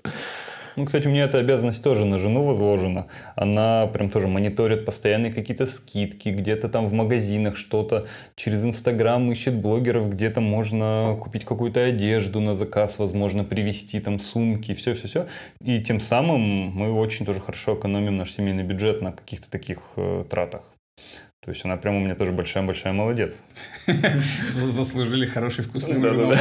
[0.77, 3.07] Ну, кстати, у меня эта обязанность тоже на жену возложена.
[3.37, 9.61] Она прям тоже мониторит постоянные какие-то скидки, где-то там в магазинах что-то, через Инстаграм ищет
[9.61, 15.29] блогеров, где-то можно купить какую-то одежду на заказ, возможно, привезти там сумки, все-все-все.
[15.61, 20.25] И тем самым мы очень тоже хорошо экономим наш семейный бюджет на каких-то таких э,
[20.29, 20.63] тратах.
[21.45, 23.35] То есть она прям у меня тоже большая-большая молодец.
[23.87, 26.39] Заслужили хороший вкусный ужин.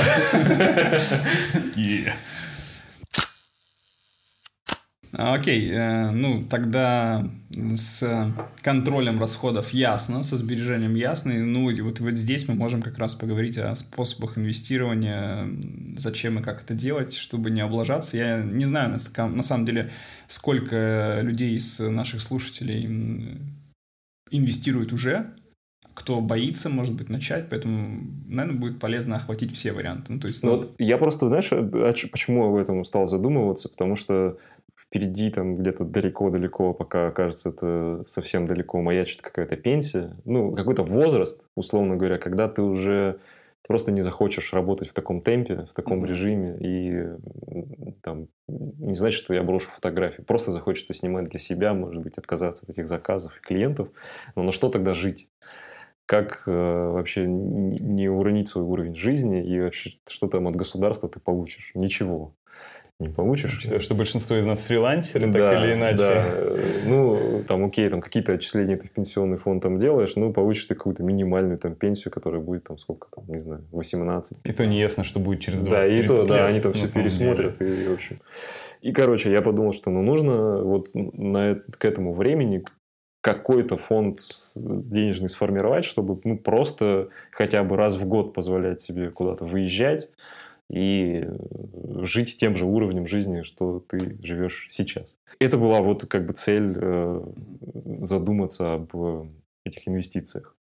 [5.15, 11.33] Окей, э, ну тогда с контролем расходов ясно, со сбережением ясно.
[11.33, 15.49] Ну вот, вот здесь мы можем как раз поговорить о способах инвестирования,
[15.97, 18.17] зачем и как это делать, чтобы не облажаться.
[18.17, 19.91] Я не знаю на, на самом деле,
[20.27, 23.37] сколько людей из наших слушателей
[24.33, 25.33] инвестирует уже,
[25.93, 30.13] кто боится, может быть, начать, поэтому, наверное, будет полезно охватить все варианты.
[30.13, 30.57] Ну, то есть, ну...
[30.57, 31.49] Вот я просто, знаешь,
[32.11, 34.37] почему об этом стал задумываться, потому что
[34.75, 41.43] впереди там где-то далеко-далеко, пока кажется это совсем далеко, маячит какая-то пенсия, ну, какой-то возраст,
[41.55, 43.19] условно говоря, когда ты уже
[43.67, 46.07] просто не захочешь работать в таком темпе, в таком mm-hmm.
[46.07, 52.01] режиме, и там, не значит, что я брошу фотографии, просто захочется снимать для себя, может
[52.01, 53.89] быть, отказаться от этих заказов и клиентов,
[54.35, 55.29] но на что тогда жить?
[56.05, 61.21] Как э, вообще не уронить свой уровень жизни и вообще что там от государства ты
[61.21, 61.71] получишь?
[61.75, 62.35] Ничего
[63.03, 63.57] не получишь.
[63.57, 65.97] Учитывая, что большинство из нас фрилансеры, да, так или иначе.
[65.97, 66.25] Да.
[66.85, 70.75] Ну, там, окей, там какие-то отчисления ты в пенсионный фонд там делаешь, ну, получишь ты
[70.75, 74.37] какую-то минимальную там пенсию, которая будет там сколько там, не знаю, 18.
[74.43, 76.73] И то не ясно, что будет через 20 Да, и то, лет, да, они там
[76.73, 78.19] все пересмотрят, и, в общем.
[78.81, 82.61] И, короче, я подумал, что, ну, нужно вот на, к этому времени
[83.23, 84.19] какой-то фонд
[84.57, 90.09] денежный сформировать, чтобы ну, просто хотя бы раз в год позволять себе куда-то выезжать,
[90.73, 95.17] и э, жить тем же уровнем жизни, что ты живешь сейчас.
[95.39, 97.23] Это была вот как бы цель э,
[98.01, 99.25] задуматься об э,
[99.65, 100.55] этих инвестициях.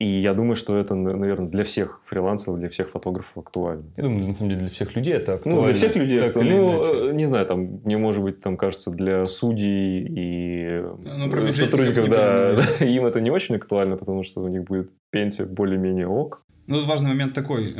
[0.00, 3.84] И я думаю, что это, наверное, для всех фрилансеров, для всех фотографов актуально.
[3.96, 5.60] Я думаю, на самом деле, для всех людей это актуально.
[5.60, 6.56] Ну, для всех людей так актуально.
[6.56, 12.56] Ну, не знаю, там, мне, может быть, там кажется, для судей и ну, сотрудников, да,
[12.56, 16.42] да, им это не очень актуально, потому что у них будет пенсия более-менее ок.
[16.66, 17.72] Ну, важный момент такой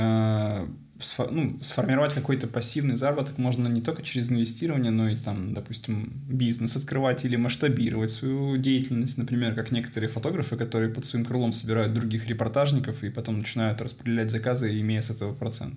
[1.31, 6.77] ну, сформировать какой-то пассивный заработок можно не только через инвестирование, но и там, допустим, бизнес
[6.77, 12.27] открывать или масштабировать свою деятельность, например, как некоторые фотографы, которые под своим крылом собирают других
[12.27, 15.75] репортажников и потом начинают распределять заказы, имея с этого процент.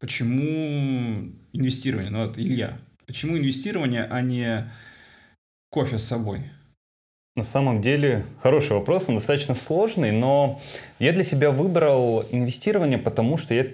[0.00, 2.10] Почему инвестирование?
[2.10, 4.70] Ну вот, Илья, почему инвестирование, а не
[5.70, 6.42] кофе с собой?
[7.36, 10.58] На самом деле, хороший вопрос, он достаточно сложный, но
[10.98, 13.66] я для себя выбрал инвестирование, потому что я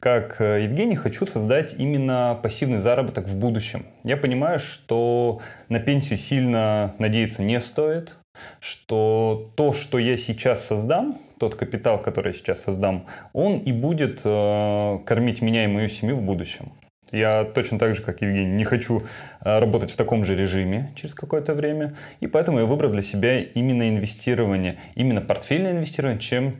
[0.00, 3.86] как э, Евгений, хочу создать именно пассивный заработок в будущем.
[4.02, 8.16] Я понимаю, что на пенсию сильно надеяться не стоит,
[8.60, 14.22] что то, что я сейчас создам, тот капитал, который я сейчас создам, он и будет
[14.24, 16.72] э, кормить меня и мою семью в будущем.
[17.12, 19.02] Я точно так же, как Евгений, не хочу
[19.44, 21.94] э, работать в таком же режиме через какое-то время.
[22.20, 26.56] И поэтому я выбрал для себя именно инвестирование, именно портфельное инвестирование, чем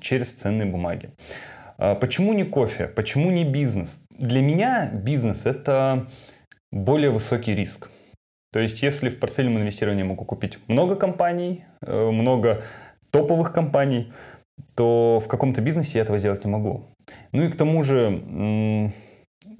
[0.00, 1.10] через ценные бумаги.
[1.78, 2.88] А почему не кофе?
[2.88, 4.04] Почему не бизнес?
[4.10, 6.08] Для меня бизнес– это
[6.72, 7.88] более высокий риск.
[8.52, 12.62] То есть, если в портфельном инвестировании могу купить много компаний, э, много
[13.10, 14.12] топовых компаний,
[14.74, 16.86] то в каком-то бизнесе я этого сделать не могу.
[17.32, 18.90] Ну и к тому же,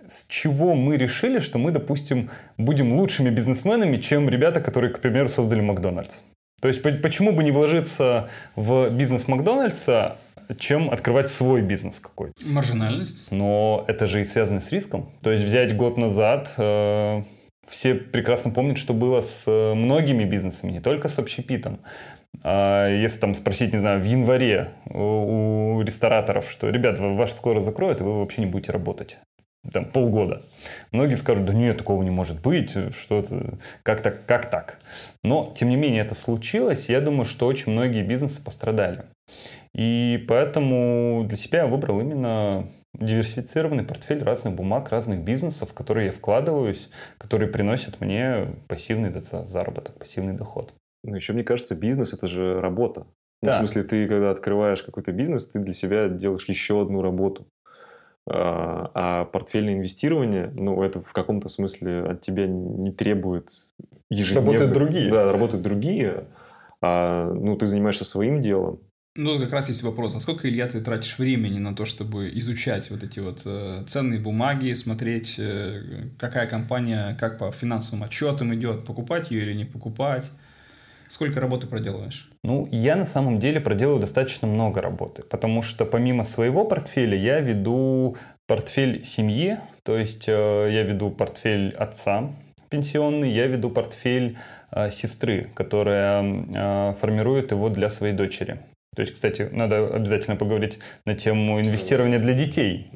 [0.07, 5.28] с чего мы решили, что мы, допустим, будем лучшими бизнесменами, чем ребята, которые, к примеру,
[5.28, 6.20] создали Макдональдс?
[6.61, 10.16] То есть почему бы не вложиться в бизнес Макдональдса,
[10.56, 12.34] чем открывать свой бизнес какой-то.
[12.46, 13.30] Маржинальность.
[13.30, 15.11] Но это же и связано с риском.
[15.22, 17.22] То есть взять год назад, э,
[17.66, 21.80] все прекрасно помнят, что было с э, многими бизнесами, не только с общепитом.
[22.42, 28.00] А если там спросить, не знаю, в январе у, рестораторов, что, ребят, ваш скоро закроют,
[28.00, 29.18] и вы вообще не будете работать
[29.72, 30.42] там, полгода.
[30.92, 34.78] Многие скажут, да нет, такого не может быть, что это, как так, как так.
[35.24, 39.04] Но, тем не менее, это случилось, я думаю, что очень многие бизнесы пострадали.
[39.74, 46.07] И поэтому для себя я выбрал именно диверсифицированный портфель разных бумаг, разных бизнесов, в которые
[46.07, 49.12] я вкладываюсь, которые приносят мне пассивный
[49.46, 50.74] заработок, пассивный доход.
[51.04, 53.07] Ну, еще мне кажется, бизнес– это же работа.
[53.40, 53.50] Да.
[53.50, 57.46] Ну, в смысле, ты, когда открываешь какой-то бизнес, ты для себя делаешь еще одну работу.
[58.31, 63.50] А, а портфельное инвестирование, ну, это в каком-то смысле от тебя не требует
[64.11, 64.52] ежедневно.
[64.52, 65.11] Работают другие.
[65.11, 66.24] Да, работают другие.
[66.83, 68.81] А, ну, ты занимаешься своим делом,
[69.20, 72.88] Ну, как раз есть вопрос, а сколько, Илья, ты тратишь времени на то, чтобы изучать
[72.88, 78.85] вот эти вот э, ценные бумаги, смотреть, э, какая компания, как по финансовым отчетам идет,
[78.85, 80.31] покупать ее или не покупать?
[81.09, 82.31] Сколько работы проделываешь?
[82.44, 87.40] Ну, я на самом деле проделаю достаточно много работы, потому что помимо своего портфеля я
[87.40, 92.31] веду портфель семьи, то есть э, я веду портфель отца
[92.68, 94.38] пенсионный, я веду портфель
[94.70, 98.61] э, сестры, которая э, формирует его для своей дочери.
[98.98, 102.90] То есть, кстати, надо обязательно поговорить на тему инвестирования для детей.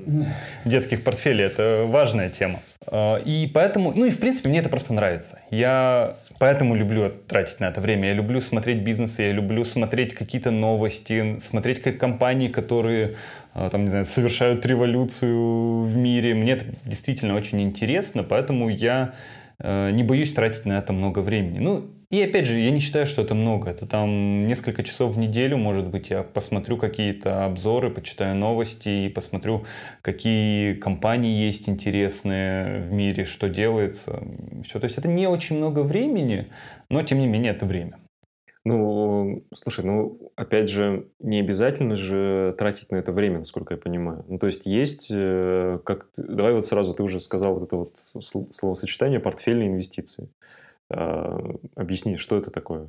[0.64, 2.58] Детских портфелей– это важная тема.
[2.88, 5.38] А, и поэтому, ну и в принципе мне это просто нравится.
[5.52, 8.08] Я поэтому люблю тратить на это время.
[8.08, 13.14] Я люблю смотреть бизнесы, я люблю смотреть какие-то новости, смотреть как компании, которые
[13.54, 16.34] а, там, не знаю, совершают революцию в мире.
[16.34, 19.14] Мне это действительно очень интересно, поэтому я
[19.60, 21.60] э, не боюсь тратить на это много времени.
[21.60, 23.70] Ну, и опять же, я не считаю, что это много.
[23.70, 29.08] Это там несколько часов в неделю, может быть, я посмотрю какие-то обзоры, почитаю новости и
[29.08, 29.64] посмотрю,
[30.02, 34.22] какие компании есть интересные в мире, что делается.
[34.62, 34.78] Все.
[34.78, 36.48] То есть это не очень много времени,
[36.90, 37.98] но тем не менее это время.
[38.66, 44.26] Ну, слушай, ну, опять же, не обязательно же тратить на это время, насколько я понимаю.
[44.28, 47.96] Ну, то есть есть, э, как, давай вот сразу, ты уже сказал вот это вот
[48.52, 50.28] словосочетание портфельные инвестиции.
[50.92, 52.88] А, объясни, что это такое?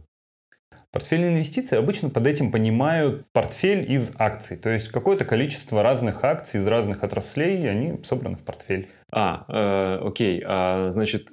[0.93, 4.57] Портфельные инвестиции обычно под этим понимают портфель из акций.
[4.57, 8.89] То есть какое-то количество разных акций из разных отраслей, они собраны в портфель.
[9.11, 10.43] А, э, окей.
[10.45, 11.29] А, значит,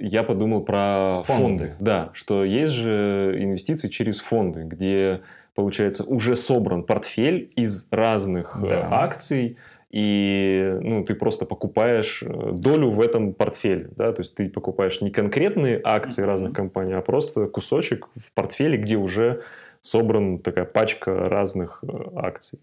[0.00, 1.42] я подумал про фонды.
[1.42, 1.74] фонды.
[1.78, 5.20] Да, что есть же инвестиции через фонды, где,
[5.54, 8.88] получается, уже собран портфель из разных э, да.
[8.90, 9.58] акций,
[9.96, 13.88] и ну, ты просто покупаешь э, долю в этом портфеле.
[13.96, 14.12] Да?
[14.12, 18.98] То есть ты покупаешь не конкретные акции разных компаний, а просто кусочек в портфеле, где
[18.98, 19.40] уже
[19.80, 22.58] собран такая пачка разных э, акций.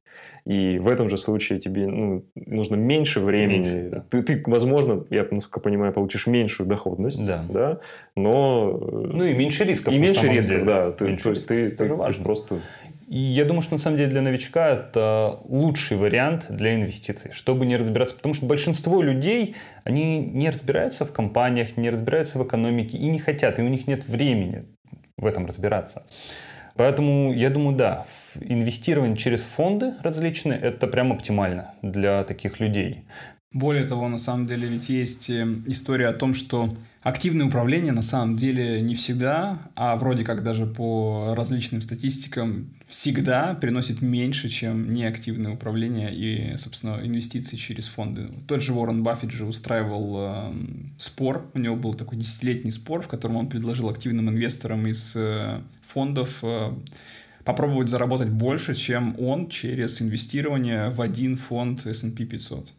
[0.46, 3.68] И в этом же случае тебе ну, нужно меньше времени.
[3.68, 4.06] Меньше, да.
[4.12, 7.46] ты, ты, возможно, я, насколько понимаю, получишь меньшую доходность, да.
[7.50, 7.80] Да?
[8.16, 8.78] но...
[8.80, 9.92] Э, ну и меньше рисков.
[9.92, 10.66] И меньше рисков, деле.
[10.66, 10.92] да.
[10.92, 11.78] Ты, меньше то есть рисков.
[11.80, 12.60] ты, ты, ты просто
[13.18, 17.78] я думаю, что на самом деле для новичка это лучший вариант для инвестиций, чтобы не
[17.78, 18.16] разбираться.
[18.16, 23.20] Потому что большинство людей, они не разбираются в компаниях, не разбираются в экономике и не
[23.20, 24.66] хотят, и у них нет времени
[25.18, 26.04] в этом разбираться.
[26.76, 28.06] Поэтому я думаю, да,
[28.42, 33.06] инвестирование через фонды различные– это прям оптимально для таких людей.
[33.54, 36.70] Более того, на самом деле ведь есть э, история о том, что
[37.04, 43.54] активное управление на самом деле не всегда, а вроде как даже по различным статистикам всегда
[43.56, 48.28] приносит меньше, чем неактивное управление и, собственно, инвестиции через фонды.
[48.48, 50.54] Тот же Уоррен Баффет же устраивал э,
[50.98, 55.60] спор, у него был такой десятилетний спор, в котором он предложил активным инвесторам из э,
[55.86, 56.72] фондов э,
[57.44, 62.72] попробовать заработать больше, чем он через инвестирование в один фонд S&P 500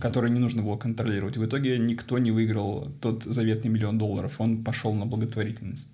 [0.00, 1.36] который не нужно было контролировать.
[1.36, 5.90] В итоге никто не выиграл тот заветный миллион долларов, он пошел на благотворительность.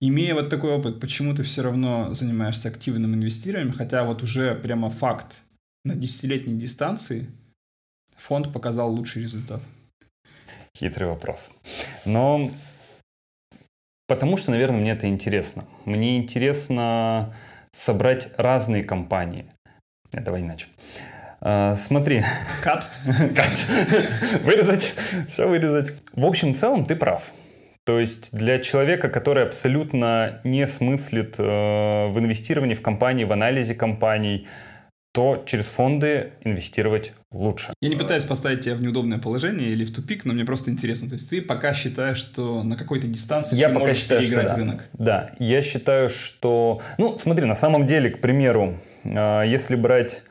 [0.00, 4.90] Имея вот такой опыт, почему ты все равно занимаешься активным инвестированием, хотя вот уже прямо
[4.90, 5.42] факт
[5.84, 7.28] на десятилетней дистанции
[8.16, 9.60] фонд показал лучший результат?
[10.76, 11.52] Хитрый вопрос.
[12.04, 12.50] Но
[14.08, 15.66] потому что, наверное, мне это интересно.
[15.84, 17.32] Мне интересно
[17.70, 19.46] собрать разные компании.
[20.10, 20.66] Давай иначе.
[21.44, 22.22] А, смотри.
[22.62, 22.88] Кат.
[23.34, 23.66] Кат.
[24.44, 24.94] Вырезать.
[25.28, 25.92] Все вырезать.
[26.12, 27.32] В общем, в целом ты прав.
[27.84, 33.74] То есть для человека, который абсолютно не смыслит э, в инвестировании в компании, в анализе
[33.74, 34.46] компаний,
[35.12, 37.74] то через фонды инвестировать лучше.
[37.80, 41.08] Я не пытаюсь поставить тебя в неудобное положение или в тупик, но мне просто интересно.
[41.08, 44.46] То есть ты пока считаешь, что на какой-то дистанции я ты пока можешь считаю, переиграть
[44.46, 44.60] что да.
[44.60, 44.88] рынок?
[44.92, 46.80] Да, я считаю, что...
[46.98, 50.22] Ну, смотри, на самом деле, к примеру, э, если брать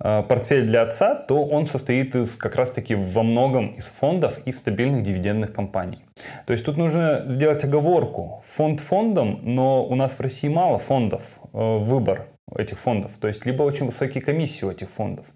[0.00, 5.02] портфель для отца, то он состоит из как раз-таки во многом из фондов и стабильных
[5.02, 6.04] дивидендных компаний.
[6.46, 8.40] То есть тут нужно сделать оговорку.
[8.44, 13.18] Фонд фондом, но у нас в России мало фондов, э, выбор этих фондов.
[13.20, 15.32] То есть либо очень высокие комиссии у этих фондов.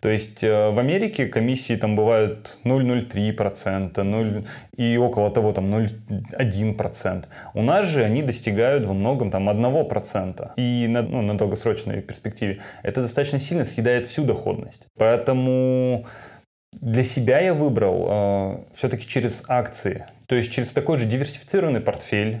[0.00, 4.44] То есть э, в Америке комиссии там бывают 0,03%, 0,
[4.76, 7.24] и около того там 0,1%.
[7.54, 10.50] У нас же они достигают во многом там 1%.
[10.56, 14.86] И на, ну, на долгосрочной перспективе это достаточно сильно съедает всю доходность.
[14.98, 16.06] Поэтому
[16.80, 20.04] для себя я выбрал э, все-таки через акции.
[20.26, 22.40] То есть через такой же диверсифицированный портфель,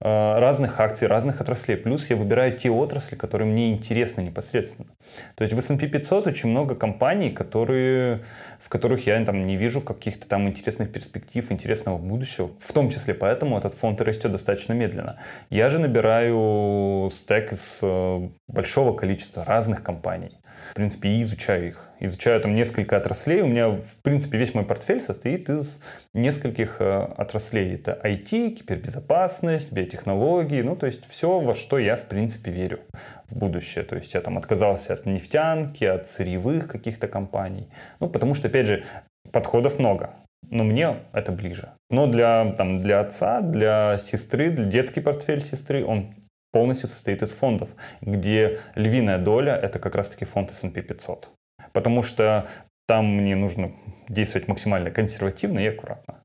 [0.00, 1.76] разных акций, разных отраслей.
[1.76, 4.88] Плюс я выбираю те отрасли, которые мне интересны непосредственно.
[5.36, 8.24] То есть в S&P 500 очень много компаний, которые,
[8.58, 12.50] в которых я там, не вижу каких-то там интересных перспектив, интересного будущего.
[12.58, 15.16] В том числе поэтому этот фонд растет достаточно медленно.
[15.50, 20.32] Я же набираю стек из э, большого количества разных компаний
[20.74, 21.88] в принципе, и изучаю их.
[22.00, 23.42] Изучаю там несколько отраслей.
[23.42, 25.78] У меня, в принципе, весь мой портфель состоит из
[26.14, 27.76] нескольких э, отраслей.
[27.76, 32.80] Это IT, кибербезопасность, биотехнологии, ну, то есть все, во что я, в принципе, верю
[33.28, 33.84] в будущее.
[33.84, 37.68] То есть я там отказался от нефтянки, от сырьевых каких-то компаний.
[38.00, 38.84] Ну, потому что, опять же,
[39.30, 40.10] подходов много
[40.50, 41.70] но мне это ближе.
[41.88, 46.14] Но для, там, для отца, для сестры, для детский портфель сестры, он
[46.54, 51.28] полностью состоит из фондов, где львиная доля— это как раз-таки фонд S&P 500.
[51.72, 52.46] Потому что
[52.86, 53.72] там мне нужно
[54.08, 56.22] действовать максимально консервативно и аккуратно.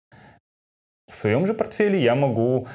[1.12, 2.68] В своем же портфеле я могу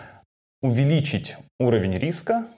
[0.62, 2.48] увеличить уровень риска,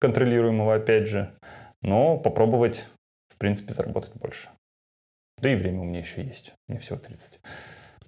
[0.00, 1.34] контролируемого опять же,
[1.82, 2.88] но попробовать,
[3.28, 4.48] в принципе, заработать больше.
[5.42, 6.54] Да и время у меня еще есть.
[6.66, 7.40] Мне всего 30.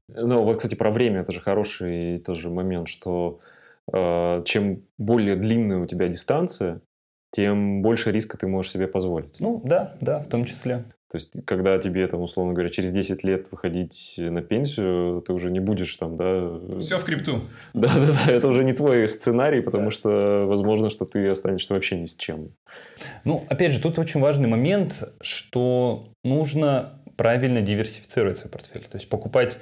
[0.08, 3.40] Ну, вот, кстати, про время это же хороший тоже момент, что
[3.92, 6.80] чем более длинная у тебя дистанция,
[7.30, 9.38] тем больше риска ты можешь себе позволить.
[9.40, 10.84] Ну, да, да, в том числе.
[11.10, 15.50] То есть, когда тебе, там, условно говоря, через 10 лет выходить на пенсию, ты уже
[15.50, 16.60] не будешь там, да...
[16.80, 17.40] Все в крипту.
[17.72, 19.90] Да-да-да, это уже не твой сценарий, потому да.
[19.90, 22.50] что, возможно, что ты останешься вообще ни с чем.
[23.24, 28.82] Ну, опять же, тут очень важный момент, что нужно правильно диверсифицировать свой портфель.
[28.82, 29.58] То есть, покупать...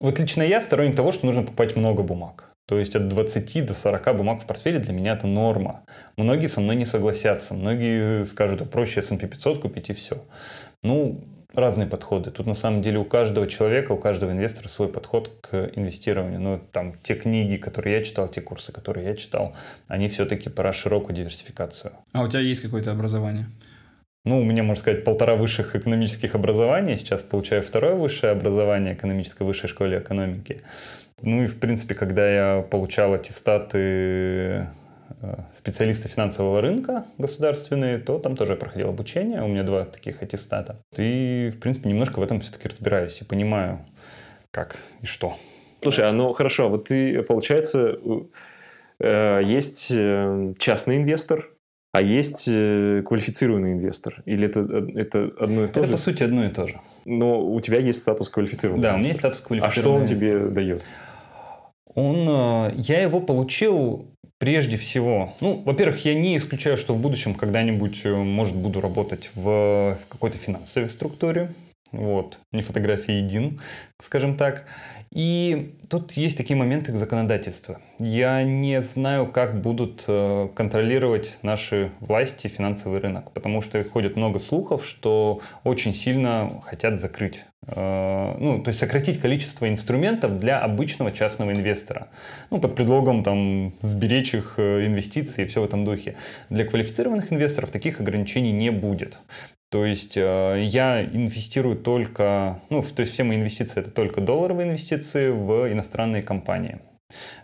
[0.00, 2.49] Вот лично я сторонник того, что нужно покупать много бумаг.
[2.70, 5.82] То есть от 20 до 40 бумаг в портфеле для меня это норма.
[6.16, 7.52] Многие со мной не согласятся.
[7.54, 10.22] Многие скажут, а проще S&P 500 купить и все.
[10.84, 11.20] Ну,
[11.52, 12.30] разные подходы.
[12.30, 16.40] Тут на самом деле у каждого человека, у каждого инвестора свой подход к инвестированию.
[16.40, 19.52] Но там те книги, которые я читал, те курсы, которые я читал,
[19.88, 21.94] они все-таки про широкую диверсификацию.
[22.12, 23.46] А у тебя есть какое-то образование?
[24.24, 26.96] Ну, у меня, можно сказать, полтора высших экономических образования.
[26.98, 30.60] Сейчас получаю второе высшее образование экономической высшей школе экономики.
[31.22, 34.66] Ну и, в принципе, когда я получал аттестаты э,
[35.54, 39.42] специалиста финансового рынка государственные, то там тоже я проходил обучение.
[39.42, 40.80] У меня два таких аттестата.
[40.96, 43.80] И, в принципе, немножко в этом все-таки разбираюсь и понимаю,
[44.50, 45.36] как и что.
[45.82, 47.98] Слушай, а ну хорошо, вот ты, получается,
[48.98, 51.50] э, есть э, частный инвестор,
[51.92, 54.22] а есть квалифицированный инвестор?
[54.24, 54.60] Или это,
[54.94, 55.86] это одно и то это, же?
[55.86, 56.80] Это, по сути, одно и то же.
[57.04, 58.94] Но у тебя есть статус квалифицированного Да, инвестора.
[58.94, 60.84] у меня есть статус квалифицированного А что он тебе дает?
[61.94, 64.06] Он, э, я его получил
[64.38, 69.30] прежде всего, ну, во-первых, я не исключаю, что в будущем когда-нибудь, э, может, буду работать
[69.34, 69.42] в,
[69.94, 71.52] в какой-то финансовой структуре,
[71.92, 73.60] вот, не фотографии един,
[74.02, 74.64] скажем так.
[75.12, 77.80] И тут есть такие моменты законодательства.
[77.98, 84.38] Я не знаю, как будут э, контролировать наши власти финансовый рынок, потому что ходит много
[84.38, 87.44] слухов, что очень сильно хотят закрыть,
[87.76, 92.08] ну, то есть сократить количество инструментов для обычного частного инвестора.
[92.50, 96.16] Ну, под предлогом там сберечь их э, инвестиции и все в этом духе.
[96.48, 99.18] Для квалифицированных инвесторов таких ограничений не будет.
[99.70, 104.68] То есть э, я инвестирую только, ну, то есть все мои инвестиции это только долларовые
[104.68, 106.80] инвестиции в иностранные компании.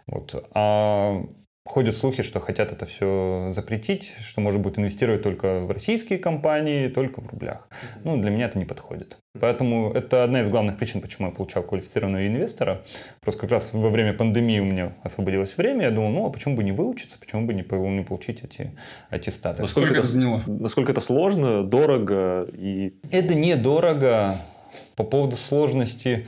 [0.06, 0.48] Вот.
[0.52, 1.24] А
[1.66, 6.86] Ходят слухи, что хотят это все запретить, что можно будет инвестировать только в российские компании,
[6.88, 7.68] только в рублях.
[8.04, 9.18] Ну, для меня это не подходит.
[9.38, 12.82] Поэтому это одна из главных причин, почему я получал квалифицированного инвестора.
[13.20, 16.54] Просто как раз во время пандемии у меня освободилось время, я думал, ну, а почему
[16.54, 18.70] бы не выучиться, почему бы не, не получить эти
[19.10, 19.62] аттестаты.
[19.62, 20.40] Насколько это заняло?
[20.46, 22.94] Насколько это сложно, дорого и...
[23.10, 24.36] Это недорого.
[24.94, 26.26] По поводу сложности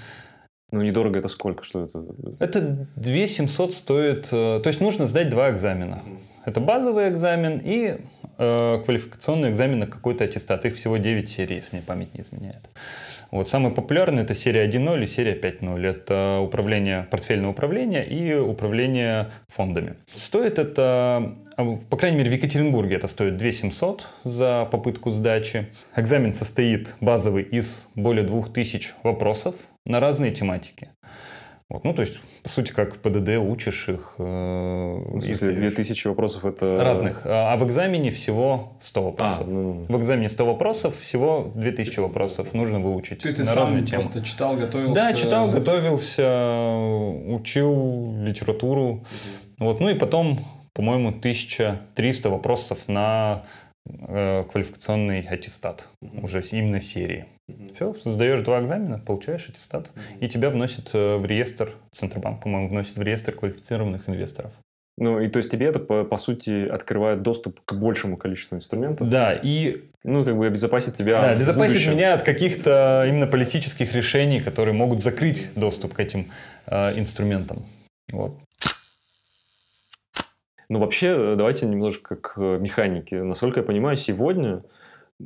[0.70, 1.64] ну, недорого это сколько?
[1.64, 2.04] Что это?
[2.40, 4.28] Это 2 700 стоит...
[4.32, 6.02] Э, то есть, нужно сдать два экзамена.
[6.44, 7.96] Это базовый экзамен и
[8.36, 10.66] э, квалификационный экзамен на какой-то аттестат.
[10.66, 12.68] Их всего 9 серий, если мне память не изменяет.
[13.30, 15.86] Вот, самый популярный это серия 1.0 и серия 5.0.
[15.86, 19.94] Это управление, портфельное управление и управление фондами.
[20.14, 25.68] Стоит это, а, по крайней мере, в Екатеринбурге это стоит 2 700 за попытку сдачи.
[25.94, 29.56] Экзамен состоит базовый из более 2000 вопросов
[29.88, 30.90] на разные тематики.
[31.70, 34.14] Вот, ну, то есть, по сути, как ПДД учишь их.
[34.16, 36.78] Э, в смысле, 2000 вопросов это...
[36.82, 37.22] Разных.
[37.26, 39.46] А, а в экзамене всего 100 вопросов.
[39.46, 39.84] А, ну...
[39.86, 43.18] В экзамене 100 вопросов, всего 2000 вопросов нужно выучить.
[43.18, 44.94] То есть, ты сам просто читал, готовился?
[44.94, 46.72] Да, читал, готовился,
[47.34, 48.86] учил литературу.
[48.86, 49.04] Угу.
[49.58, 50.40] Вот, ну и потом,
[50.72, 53.42] по-моему, 1300 вопросов на
[54.06, 55.88] квалификационный аттестат.
[56.02, 56.24] Угу.
[56.24, 57.26] Уже именно серии.
[57.74, 62.96] Все, сдаешь два экзамена, получаешь аттестат, и тебя вносят э, в реестр, Центробанк, по-моему, вносит
[62.96, 64.52] в реестр квалифицированных инвесторов.
[64.98, 69.08] Ну, и то есть тебе это, по, по сути, открывает доступ к большему количеству инструментов.
[69.08, 69.84] Да, и...
[70.04, 75.02] Ну, как бы обезопасит тебя Да, обезопасит меня от каких-то именно политических решений, которые могут
[75.02, 76.26] закрыть доступ к этим
[76.66, 77.64] э, инструментам.
[78.10, 78.38] Вот.
[80.68, 83.22] Ну, вообще, э, давайте немножко к механике.
[83.22, 84.62] Насколько я понимаю, сегодня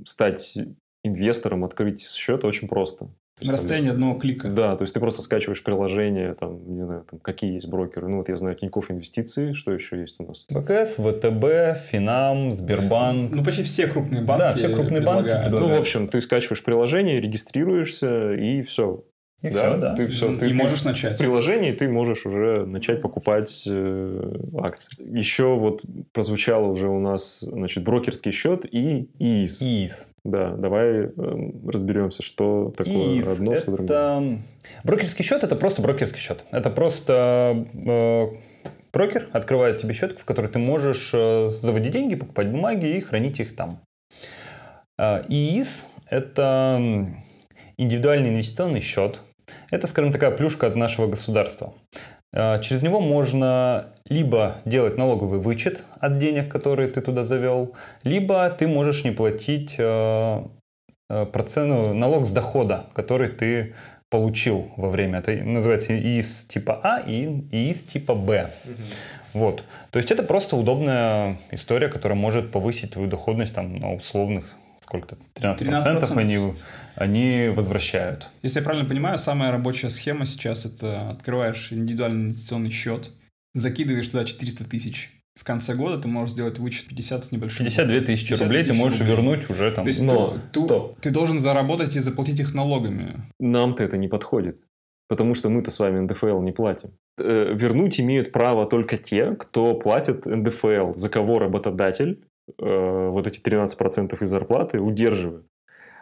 [0.04, 0.56] стать
[1.04, 3.08] инвестором, открыть счет очень просто.
[3.40, 4.48] На расстоянии одного клика.
[4.48, 8.08] Да, то есть ты просто скачиваешь приложение, там, не знаю, там, какие есть брокеры.
[8.08, 10.46] Ну, вот я знаю Тинькофф Инвестиции, что еще есть у нас?
[10.48, 13.34] БКС, ВТБ, Финам, Сбербанк.
[13.34, 15.60] Ну, почти все крупные банки Да, все крупные банки предлагают.
[15.60, 19.02] Ну, в общем, ты скачиваешь приложение, регистрируешься, и все.
[19.42, 19.94] И да, все, да.
[19.96, 21.16] Ты все, ты, и можешь начать.
[21.16, 24.90] В приложении ты можешь уже начать покупать э, акции.
[25.18, 25.82] Еще вот
[26.12, 29.60] прозвучало уже у нас, значит, брокерский счет и ИИС.
[29.60, 30.08] ИИС.
[30.24, 31.10] Да, давай э,
[31.66, 33.62] разберемся, что такое ИИС одно, это...
[33.62, 34.38] что другое.
[34.84, 36.44] Брокерский счет– это просто брокерский счет.
[36.52, 38.26] Это просто э,
[38.92, 43.40] брокер открывает тебе счет, в который ты можешь э, заводить деньги, покупать бумаги и хранить
[43.40, 43.80] их там.
[44.96, 47.08] Э, ИИС– это
[47.76, 49.20] индивидуальный инвестиционный счет–
[49.72, 51.72] это, скажем, такая плюшка от нашего государства.
[52.34, 58.48] А, через него можно либо делать налоговый вычет от денег, которые ты туда завел, либо
[58.50, 60.46] ты можешь не платить а,
[61.08, 63.74] а, процент, налог с дохода, который ты
[64.10, 65.20] получил во время.
[65.20, 68.50] Это называется ИИС типа А и ИИС типа Б.
[68.64, 68.74] Угу.
[69.32, 69.64] Вот.
[69.90, 74.54] То есть это просто удобная история, которая может повысить твою доходность там, на условных
[74.92, 76.18] сколько-то 13%, 13%.
[76.18, 76.54] Они,
[76.96, 78.28] они возвращают.
[78.42, 83.10] Если я правильно понимаю, самая рабочая схема сейчас это открываешь индивидуальный инвестиционный счет,
[83.54, 85.10] закидываешь туда 400 тысяч.
[85.34, 87.64] В конце года ты можешь сделать вычет 50 с небольшим.
[87.64, 89.16] 52 тысячи рублей ты можешь рублей.
[89.16, 89.84] вернуть уже там.
[89.84, 91.00] То есть Но, ты, стоп.
[91.00, 93.14] ты должен заработать и заплатить их налогами.
[93.40, 94.60] Нам-то это не подходит.
[95.08, 96.90] Потому что мы-то с вами НДФЛ не платим.
[97.18, 102.22] Э, вернуть имеют право только те, кто платит НДФЛ, за кого работодатель
[102.58, 105.46] э, вот эти 13% из зарплаты удерживает.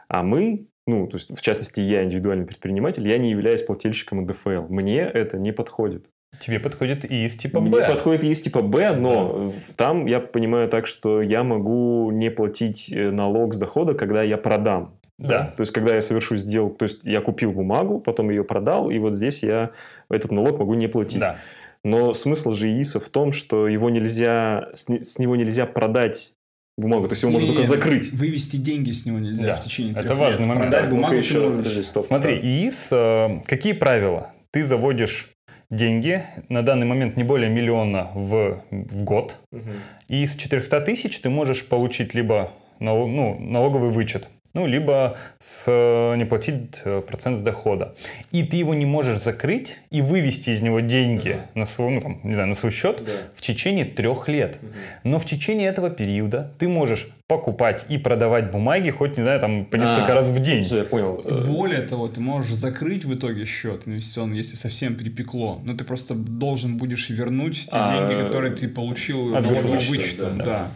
[0.08, 4.66] А мы, ну, то есть, в частности, я индивидуальный предприниматель, я не являюсь плательщиком НДФЛ.
[4.68, 6.10] Мне это не подходит.
[6.38, 7.68] Тебе подходит и из типа Б.
[7.68, 9.52] Мне подходит и из типа Б, но да.
[9.76, 14.38] там я понимаю так, что я могу не платить э, налог с дохода, когда я
[14.38, 15.00] продам.
[15.18, 15.52] Да.
[15.56, 18.98] То есть, когда я совершу сделку, то есть, я купил бумагу, потом ее продал, и
[18.98, 19.72] вот здесь я
[20.08, 21.20] этот налог могу не платить.
[21.20, 21.36] Да.
[21.84, 26.34] Но смысл же ИИСа в том, что его нельзя, с, с него нельзя продать
[26.76, 28.12] бумагу, то есть его можно только закрыть.
[28.12, 29.54] Вывести деньги с него нельзя да.
[29.54, 30.48] в течение трех Это важный лет.
[30.48, 30.70] момент.
[30.70, 31.86] Продать бумагу еще можешь.
[31.86, 32.46] Стоп, Смотри, да.
[32.46, 34.32] ИИС, э, какие правила?
[34.50, 35.30] Ты заводишь
[35.70, 39.70] деньги, на данный момент не более миллиона в, в год, угу.
[40.08, 46.16] и с 400 тысяч ты можешь получить либо ну, налоговый вычет ну, либо с, э,
[46.16, 47.94] не платить э, процент с дохода.
[48.32, 51.46] И ты его не можешь закрыть и вывести из него деньги uh-huh.
[51.54, 53.12] на, свой, ну, там, не знаю, на свой счет да.
[53.34, 54.58] в течение трех лет.
[54.60, 54.68] Uh-huh.
[55.04, 59.64] Но в течение этого периода ты можешь покупать и продавать бумаги хоть, не знаю, там
[59.66, 60.64] по несколько а, раз в день.
[60.64, 61.22] Я понял.
[61.46, 65.60] Более того, ты можешь закрыть в итоге счет инвестиционный, если совсем припекло.
[65.64, 70.38] Но ты просто должен будешь вернуть те а, деньги, которые ты получил налоговым вычетом.
[70.38, 70.70] Да, да.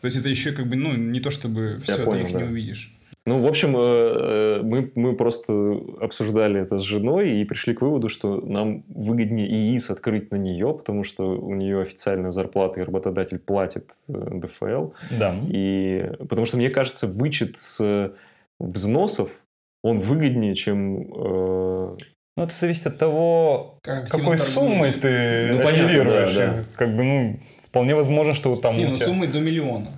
[0.00, 2.38] То есть это еще как бы, ну, не то чтобы все, понял, ты их да.
[2.40, 2.92] не увидишь.
[3.24, 5.52] Ну, в общем, э, э, мы, мы просто
[6.00, 10.74] обсуждали это с женой и пришли к выводу, что нам выгоднее ИИС открыть на нее,
[10.74, 14.90] потому что у нее официальная зарплата, и работодатель платит э, НДФЛ.
[15.12, 15.36] Да.
[15.46, 18.12] И, потому что, мне кажется, вычет с
[18.58, 19.30] взносов,
[19.84, 21.02] он выгоднее, чем...
[21.14, 21.96] Э...
[22.36, 26.34] Ну, это зависит от того, как какой суммой ты ну, оперируешь.
[26.34, 26.64] Да, да.
[26.76, 28.76] Как бы, ну, вполне возможно, что там...
[28.76, 29.06] Не, ну, тебя...
[29.06, 29.88] суммой до миллиона.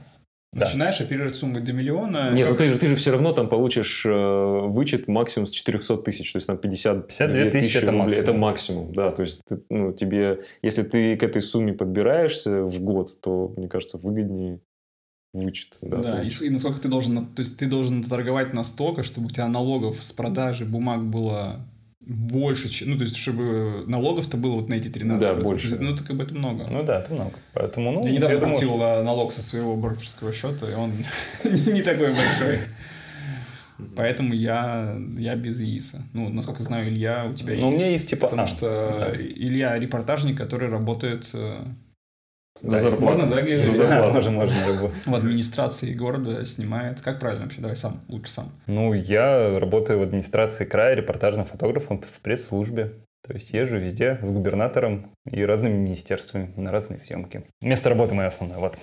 [0.55, 0.67] Да.
[0.67, 2.33] Начинаешь оперировать суммой до миллиона.
[2.33, 5.97] Нет, ну ты же, ты же все равно там получишь э, вычет максимум с 400
[5.99, 8.01] тысяч, то есть там 50 52 тысячи это рублей.
[8.01, 8.23] максимум.
[8.23, 9.11] Это максимум, да.
[9.11, 13.69] То есть ты, ну, тебе, если ты к этой сумме подбираешься в год, то, мне
[13.69, 14.61] кажется, выгоднее
[15.33, 15.77] вычет.
[15.83, 19.31] Да, да и, и насколько ты должен, то есть ты должен торговать настолько, чтобы у
[19.31, 21.67] тебя налогов с продажи бумаг было
[22.07, 25.19] больше, чем, ну, то есть, чтобы налогов-то было вот на эти 13%.
[25.19, 25.77] Да, больше.
[25.81, 26.67] Ну, это как бы это много.
[26.71, 27.33] Ну да, это много.
[27.53, 29.03] Поэтому, ну, я недавно я платил что...
[29.03, 30.93] налог со своего брокерского счета, и он
[31.45, 32.59] не такой большой.
[33.97, 36.03] Поэтому я, я без ИИСа.
[36.13, 37.63] Ну, насколько знаю, Илья, у тебя есть.
[37.63, 38.29] Ну, у меня есть типа...
[38.29, 39.13] Потому а, что.
[39.19, 41.65] Илья репортажник, который работает э,
[42.63, 43.19] за зарплату.
[43.19, 43.65] Можно, да?
[43.65, 44.15] За зарплату.
[44.15, 44.91] Можно, можно.
[45.07, 47.01] В администрации города снимает.
[47.01, 47.61] Как правильно вообще?
[47.61, 48.53] Давай сам, лучше сам.
[48.67, 52.95] Ну, я работаю в администрации края репортажным фотографом в пресс-службе.
[53.27, 57.47] То есть езжу везде с губернатором и разными министерствами на разные съемки.
[57.63, 58.77] Место работы мое основное, вот.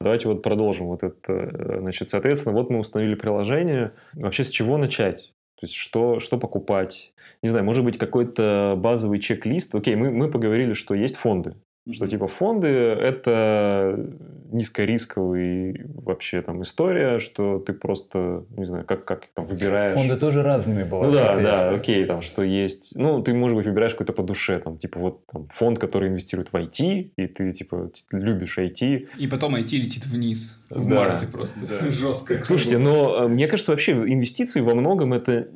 [0.00, 1.80] Давайте вот продолжим вот это.
[1.80, 3.92] Значит, соответственно, вот мы установили приложение.
[4.14, 5.33] Вообще с чего начать?
[5.56, 7.12] То есть что, что покупать?
[7.42, 9.74] Не знаю, может быть, какой-то базовый чек-лист.
[9.74, 11.54] Окей, мы, мы поговорили, что есть фонды.
[11.92, 14.10] Что типа фонды это
[14.54, 19.92] низкорисковый вообще там история, что ты просто, не знаю, как, как там выбираешь.
[19.92, 21.12] Фонды тоже разными бывают.
[21.12, 22.92] Ну да, да, окей, там что есть.
[22.94, 26.52] Ну, ты, может быть, выбираешь какой-то по душе, там, типа вот там фонд, который инвестирует
[26.52, 29.08] в IT, и ты, типа, любишь IT.
[29.18, 30.56] И потом IT летит вниз.
[30.70, 30.94] В да.
[30.94, 31.66] марте просто.
[31.66, 31.88] Да.
[31.90, 32.44] Жестко.
[32.44, 35.48] Слушайте, но э, мне кажется, вообще инвестиции во многом это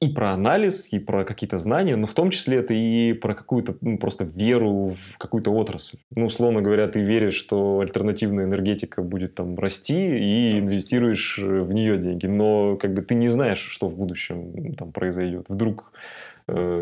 [0.00, 3.76] и про анализ, и про какие-то знания, но в том числе это и про какую-то
[3.82, 5.98] ну, просто веру в какую-то отрасль.
[6.14, 11.98] Ну, условно говоря, ты веришь, что альтернативная энергетика будет там расти, и инвестируешь в нее
[11.98, 15.46] деньги, но как бы ты не знаешь, что в будущем там произойдет.
[15.48, 16.29] Вдруг Э,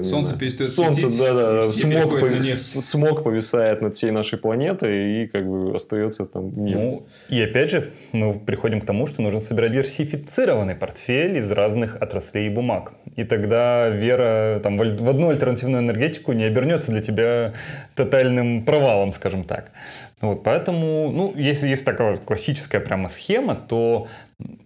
[0.02, 5.22] Солнце знаю, перестает Солнце, светить, да, да, смог, повис, смог повисает над всей нашей планетой
[5.22, 7.00] и как бы остается там нефть.
[7.00, 11.96] Ну, и опять же, мы приходим к тому, что нужно собирать диверсифицированный портфель из разных
[12.00, 12.92] отраслей и бумаг.
[13.16, 17.54] И тогда вера там, в одну альтернативную энергетику не обернется для тебя
[17.94, 19.72] тотальным провалом, скажем так.
[20.20, 24.08] Вот, поэтому, ну, если есть такая классическая прямо схема, то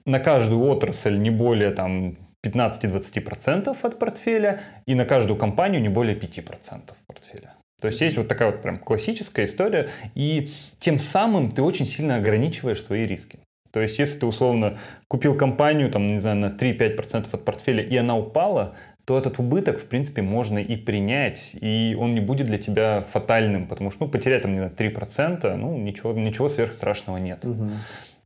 [0.05, 6.17] на каждую отрасль не более там 15-20% от портфеля и на каждую компанию не более
[6.17, 7.55] 5% портфеля.
[7.81, 12.17] То есть есть вот такая вот прям классическая история, и тем самым ты очень сильно
[12.17, 13.41] ограничиваешь свои риски.
[13.73, 14.79] То есть если ты условно
[15.09, 19.79] купил компанию, там, не знаю, на 3-5% от портфеля, и она упала, то этот убыток,
[19.79, 24.11] в принципе, можно и принять, и он не будет для тебя фатальным, потому что, ну,
[24.11, 27.45] потерять, там, не знаю, 3%, ну, ничего, ничего сверхстрашного нет.
[27.45, 27.71] Угу.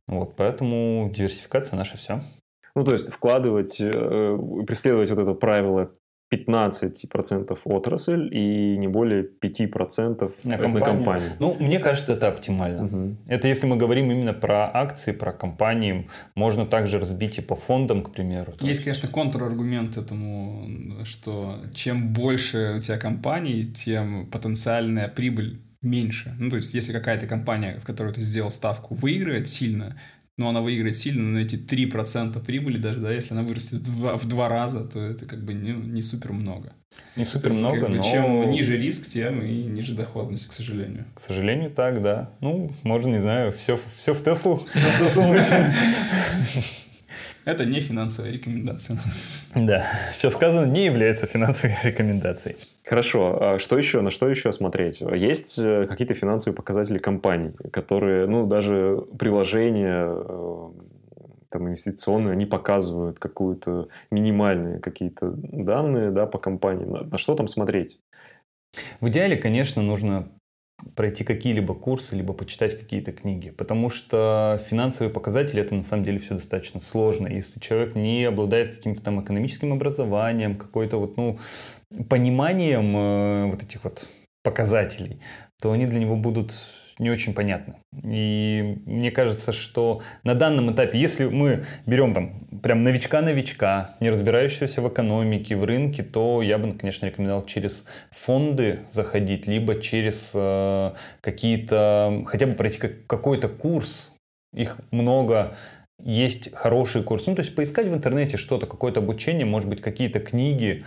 [0.07, 2.21] Вот, поэтому диверсификация наша все.
[2.77, 5.89] Ну, то есть вкладывать, э, преследовать вот это правило
[6.31, 10.79] 15% отрасль и не более 5% на компанию.
[10.79, 11.29] на компанию.
[11.39, 12.85] Ну, мне кажется, это оптимально.
[12.85, 13.15] Угу.
[13.25, 18.03] Это если мы говорим именно про акции, про компании, можно также разбить и по фондам,
[18.03, 18.53] к примеру.
[18.59, 20.67] Есть, конечно, контраргумент этому,
[21.03, 26.35] что чем больше у тебя компаний, тем потенциальная прибыль меньше.
[26.37, 29.95] Ну, то есть, если какая-то компания, в которую ты сделал ставку, выигрывает сильно,
[30.37, 34.17] но она выиграет сильно на эти 3% прибыли даже, да, если она вырастет в два,
[34.17, 36.73] в два раза, то это как бы не, не супер много.
[37.15, 38.03] Не супер много, как бы, но...
[38.03, 41.05] Чем ниже риск, тем и ниже доходность, к сожалению.
[41.15, 42.31] К сожалению, так, да.
[42.39, 44.63] Ну, можно, не знаю, все, все в Теслу.
[47.47, 48.99] Это не финансовая рекомендация.
[49.55, 49.81] Да,
[50.17, 52.57] все сказано не является финансовой рекомендацией.
[52.85, 53.37] Хорошо.
[53.41, 54.01] А что еще?
[54.01, 54.99] На что еще смотреть?
[54.99, 60.71] Есть э, какие-то финансовые показатели компаний, которые, ну, даже приложения э,
[61.49, 66.83] там, инвестиционные, они показывают какую-то минимальные какие-то данные да, по компании.
[66.83, 67.97] На, на что там смотреть?
[68.99, 70.27] В идеале, конечно, нужно
[70.95, 73.49] пройти какие-либо курсы, либо почитать какие-то книги.
[73.49, 77.27] Потому что финансовые показатели это на самом деле все достаточно сложно.
[77.27, 81.39] Если человек не обладает каким-то там экономическим образованием, какой-то вот, ну,
[82.09, 84.07] пониманием э, вот этих вот
[84.43, 85.19] показателей,
[85.61, 86.53] то они для него будут
[86.99, 87.75] не очень понятно.
[88.03, 94.81] И мне кажется, что на данном этапе, если мы берем там прям новичка-новичка, не разбирающегося
[94.81, 100.93] в экономике, в рынке, то я бы, конечно, рекомендовал через фонды заходить, либо через э,
[101.21, 104.13] какие-то, хотя бы пройти как, какой-то курс.
[104.53, 105.55] Их много,
[106.03, 107.29] есть хорошие курсы.
[107.29, 110.85] Ну, то есть поискать в интернете что-то, какое-то обучение, может быть, какие-то книги,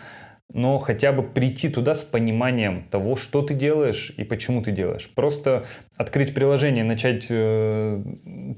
[0.53, 5.11] но хотя бы прийти туда с пониманием того, что ты делаешь и почему ты делаешь.
[5.14, 5.64] Просто
[5.96, 8.03] открыть приложение, начать э,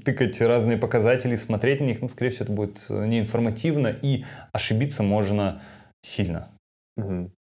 [0.03, 5.61] тыкать разные показатели, смотреть на них, ну, скорее всего, это будет неинформативно и ошибиться можно
[6.01, 6.49] сильно.
[6.97, 7.31] Угу.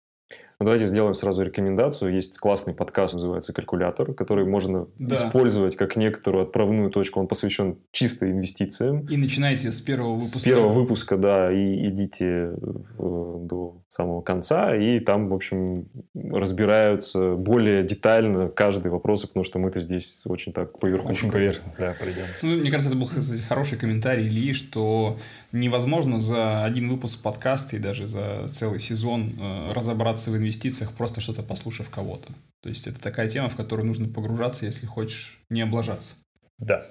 [0.63, 2.15] Ну, давайте сделаем сразу рекомендацию.
[2.15, 5.17] Есть классный подкаст, называется «Калькулятор», который можно да.
[5.17, 7.19] использовать как некоторую отправную точку.
[7.19, 9.05] Он посвящен чисто инвестициям.
[9.09, 10.39] И начинайте с первого выпуска.
[10.39, 12.53] С первого выпуска, да, и идите
[12.97, 14.77] в, до самого конца.
[14.77, 20.79] И там, в общем, разбираются более детально каждый вопрос, потому что мы-то здесь очень так
[20.79, 21.27] поверхностно.
[21.27, 22.27] Очень поверхностно, да, пройдем.
[22.43, 25.19] Ну, мне кажется, это был кстати, хороший комментарий Ильи, что
[25.51, 30.93] невозможно за один выпуск подкаста и даже за целый сезон э, разобраться в инвестициях инвестициях,
[30.93, 32.33] просто что-то послушав кого-то.
[32.63, 36.15] То есть это такая тема, в которую нужно погружаться, если хочешь не облажаться.
[36.59, 36.87] Да.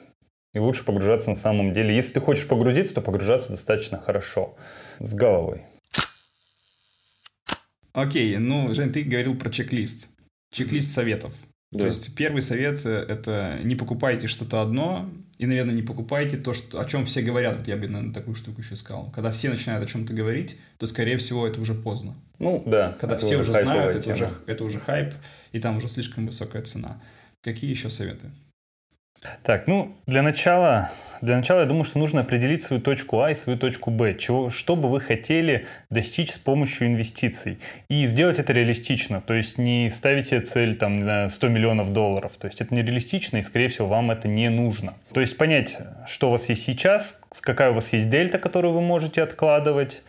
[0.53, 1.95] И лучше погружаться на самом деле.
[1.95, 4.55] Если ты хочешь погрузиться, то погружаться достаточно хорошо.
[4.99, 5.61] С головой.
[7.93, 10.07] Окей, ну, Жень, ты говорил про чек-лист.
[10.51, 11.33] Чек-лист советов.
[11.71, 11.79] Да.
[11.79, 16.53] То есть первый совет э, это не покупайте что-то одно и, наверное, не покупайте то,
[16.53, 17.57] что, о чем все говорят.
[17.57, 19.09] Вот я бы, наверное, такую штуку еще сказал.
[19.11, 22.13] Когда все начинают о чем-то говорить, то, скорее всего, это уже поздно.
[22.39, 22.97] Ну, да.
[22.99, 25.13] Когда все уже знают, это уже, это уже хайп,
[25.51, 27.01] и там уже слишком высокая цена.
[27.41, 28.31] Какие еще советы?
[29.43, 30.91] Так, ну, для начала
[31.21, 34.49] для начала я думаю, что нужно определить свою точку А и свою точку Б, чего,
[34.49, 37.59] что бы вы хотели достичь с помощью инвестиций.
[37.89, 42.37] И сделать это реалистично, то есть не ставите цель там, не знаю, 100 миллионов долларов,
[42.39, 44.95] то есть это нереалистично и, скорее всего, вам это не нужно.
[45.13, 48.81] То есть понять, что у вас есть сейчас, какая у вас есть дельта, которую вы
[48.81, 50.01] можете откладывать,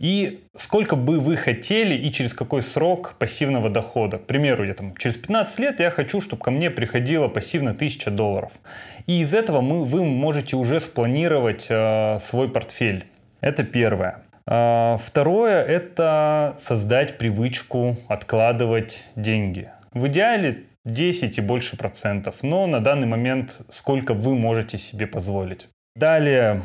[0.00, 4.16] и сколько бы вы хотели и через какой срок пассивного дохода.
[4.16, 8.10] К примеру, я там, через 15 лет я хочу, чтобы ко мне приходило пассивно 1000
[8.10, 8.60] долларов.
[9.06, 13.04] И из этого мы, вы можете уже спланировать э, свой портфель.
[13.42, 14.22] Это первое.
[14.46, 19.70] Э, второе– это создать привычку откладывать деньги.
[19.92, 25.68] В идеале 10 и больше процентов, но на данный момент сколько вы можете себе позволить.
[25.94, 26.62] Далее,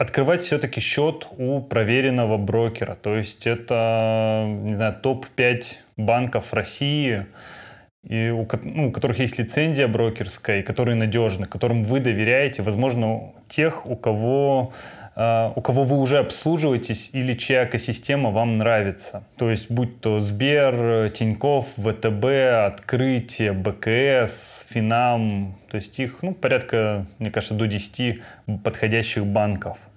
[0.00, 2.94] открывать все-таки счет у проверенного брокера.
[2.94, 5.62] То есть это, не знаю, топ-5
[5.98, 7.26] банков России,
[8.02, 13.34] и у, ну, у которых есть лицензия брокерская, и которые надежны, которым вы доверяете, возможно,
[13.46, 14.72] тех, у кого
[15.54, 19.24] у кого вы уже обслуживаетесь или чья экосистема вам нравится.
[19.36, 22.24] То есть будь то Сбер, Тиньков, ВТБ,
[22.66, 28.22] Открытие, БКС, Финам, то есть их ну, порядка, мне кажется, до 10
[28.64, 29.88] подходящих банков.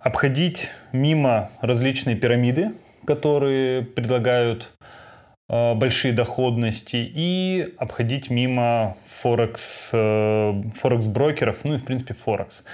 [0.00, 2.72] Обходить мимо различные пирамиды,
[3.06, 4.72] которые предлагают
[5.48, 12.64] э, большие доходности и обходить мимо Форекс, э, Форекс брокеров, ну и в принципе Форекс.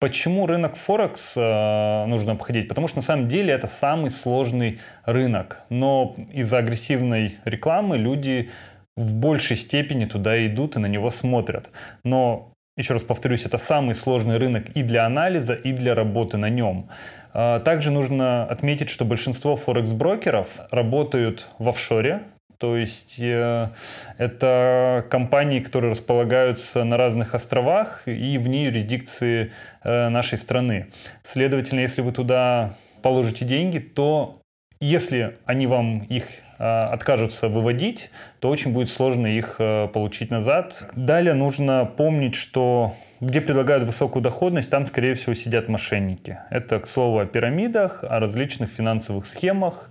[0.00, 2.68] Почему рынок Форекс э, нужно обходить?
[2.68, 5.60] Потому что на самом деле это самый сложный рынок.
[5.68, 8.48] Но из-за агрессивной рекламы люди
[8.96, 11.70] в большей степени туда идут и на него смотрят.
[12.02, 16.48] Но, еще раз повторюсь, это самый сложный рынок и для анализа, и для работы на
[16.48, 16.88] нем.
[17.34, 22.22] Э, также нужно отметить, что большинство форекс-брокеров работают в офшоре,
[22.60, 23.70] то есть э,
[24.18, 29.50] это компании, которые располагаются на разных островах и вне юрисдикции
[29.82, 30.88] э, нашей страны.
[31.22, 34.42] Следовательно, если вы туда положите деньги, то
[34.78, 36.24] если они вам их
[36.58, 40.86] э, откажутся выводить, то очень будет сложно их э, получить назад.
[40.94, 46.38] Далее нужно помнить, что где предлагают высокую доходность, там, скорее всего, сидят мошенники.
[46.48, 49.90] Это, к слову, о пирамидах, о различных финансовых схемах,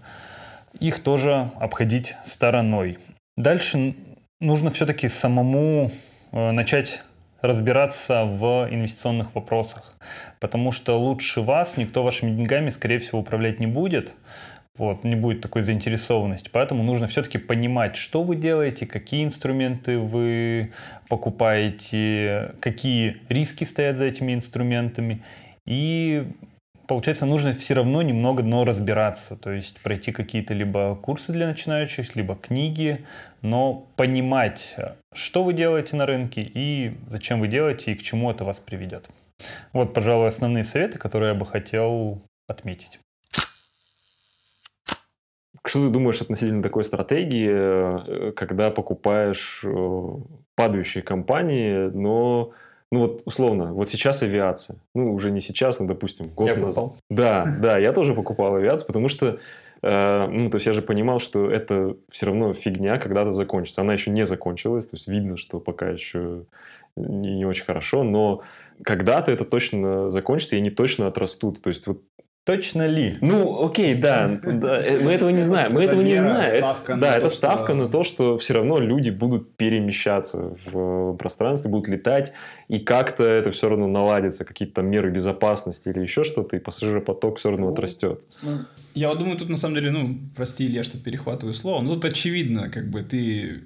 [0.79, 2.97] их тоже обходить стороной.
[3.37, 3.95] Дальше
[4.39, 5.91] нужно все-таки самому
[6.31, 7.03] э, начать
[7.41, 9.95] разбираться в инвестиционных вопросах,
[10.39, 14.13] потому что лучше вас никто вашими деньгами, скорее всего, управлять не будет,
[14.77, 16.49] вот, не будет такой заинтересованности.
[16.51, 20.73] Поэтому нужно все-таки понимать, что вы делаете, какие инструменты вы
[21.07, 25.23] покупаете, какие риски стоят за этими инструментами,
[25.65, 26.27] и
[26.89, 32.15] получается, нужно все равно немного, но разбираться, то есть пройти какие-то либо курсы для начинающих,
[32.15, 33.05] либо книги,
[33.43, 34.75] но понимать,
[35.13, 39.07] что вы делаете на рынке и зачем вы делаете и к чему это вас приведет.
[39.71, 42.99] Вот, пожалуй, основные советы, которые я бы хотел отметить.
[45.63, 50.07] Что ты думаешь относительно такой стратегии, э, когда покупаешь э,
[50.55, 52.51] падающие компании, но
[52.91, 54.77] ну вот условно, вот сейчас авиация.
[54.95, 56.85] Ну, уже не сейчас, но, допустим, год я назад.
[56.85, 56.97] Покупал.
[57.09, 59.39] Да, да, я тоже покупал авиацию, потому что
[59.81, 63.81] э, ну, то есть я же понимал, что это все равно фигня когда-то закончится.
[63.81, 66.45] Она еще не закончилась, то есть видно, что пока еще
[66.95, 68.41] не, не очень хорошо, но
[68.83, 71.61] когда-то это точно закончится, и они точно отрастут.
[71.61, 72.01] То есть вот
[72.45, 73.17] Точно ли?
[73.21, 76.57] Ну, окей, да, да э, мы этого не знаем, мы этого не знаем.
[76.57, 81.87] Ставка да, это ставка на то, что все равно люди будут перемещаться в пространстве, будут
[81.87, 82.33] летать,
[82.67, 87.37] и как-то это все равно наладится, какие-то там меры безопасности или еще что-то, и пассажиропоток
[87.37, 88.23] все равно отрастет.
[88.41, 88.65] Ну,
[88.95, 92.05] я вот думаю, тут на самом деле, ну, прости, я что перехватываю слово, но тут
[92.05, 93.61] очевидно, как бы ты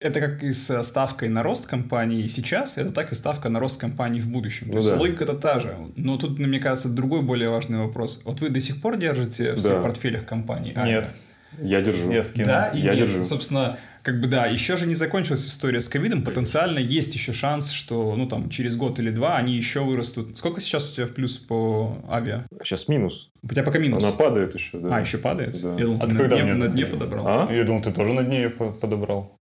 [0.00, 3.80] это как и с ставкой на рост компании сейчас, это так и ставка на рост
[3.80, 4.66] компании в будущем.
[4.66, 4.96] Ну, То есть да.
[4.96, 5.76] логика это та же.
[5.96, 8.22] Но тут, мне кажется, другой более важный вопрос.
[8.24, 9.60] Вот вы до сих пор держите в да.
[9.60, 10.74] своих портфелях компании?
[10.76, 11.14] Нет.
[11.58, 12.10] Я держу.
[12.10, 12.46] Я скину.
[12.46, 13.06] Да, и я нет.
[13.06, 13.24] держу.
[13.24, 16.22] Собственно, как бы да, еще же не закончилась история с ковидом.
[16.22, 20.36] Потенциально есть еще шанс, что ну там через год или два они еще вырастут.
[20.36, 22.44] Сколько сейчас у тебя в плюс по авиа?
[22.62, 23.30] Сейчас минус.
[23.42, 24.04] У тебя пока минус.
[24.04, 24.96] Она падает еще, да.
[24.96, 25.58] А, еще падает?
[25.62, 25.74] Да.
[25.78, 27.26] Я думал, а ты на дне, на дне подобрал.
[27.26, 27.48] А?
[27.50, 29.38] Я думал, ты тоже на дне ее подобрал.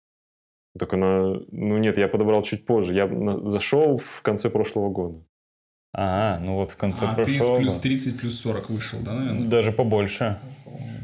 [0.77, 1.35] Так она...
[1.51, 2.93] Ну нет, я подобрал чуть позже.
[2.93, 3.09] Я
[3.47, 5.23] зашел в конце прошлого года.
[5.95, 7.57] А, ну вот в конце а, прошлого...
[7.57, 9.45] ты плюс 30, плюс 40 вышел, да, наверное?
[9.45, 10.39] Даже побольше.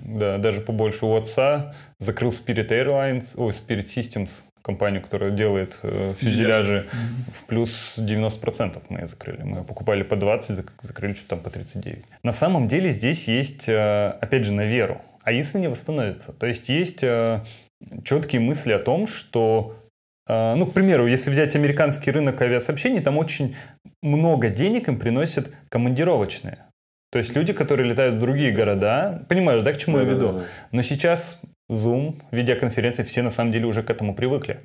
[0.05, 1.05] Да, даже побольше.
[1.05, 4.29] У отца закрыл Spirit Airlines, ой, Spirit Systems,
[4.63, 7.31] компанию, которая делает э, фюзеляжи, mm-hmm.
[7.31, 9.43] в плюс 90% мы ее закрыли.
[9.43, 12.03] Мы покупали по 20, закрыли что-то там по 39.
[12.23, 15.01] На самом деле здесь есть, э, опять же, на веру.
[15.23, 16.33] А если не восстановится?
[16.33, 17.43] То есть есть э,
[18.03, 19.75] четкие мысли о том, что
[20.27, 23.55] э, ну, к примеру, если взять американский рынок авиасообщений, там очень
[24.01, 26.65] много денег им приносят командировочные.
[27.11, 30.33] То есть люди, которые летают в другие города, понимаешь, да, к чему да, я веду?
[30.33, 30.45] Да, да.
[30.71, 34.59] Но сейчас Zoom, видеоконференции, все на самом деле уже к этому привыкли.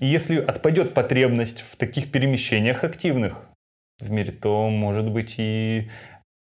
[0.00, 3.46] И если отпадет потребность в таких перемещениях активных
[4.00, 5.88] в мире, то, может быть, и,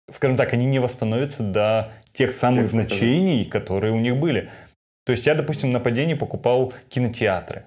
[0.09, 4.49] скажем так, они не восстановятся до тех самых тех значений, которые у них были.
[5.05, 7.65] То есть я, допустим, на падении покупал кинотеатры.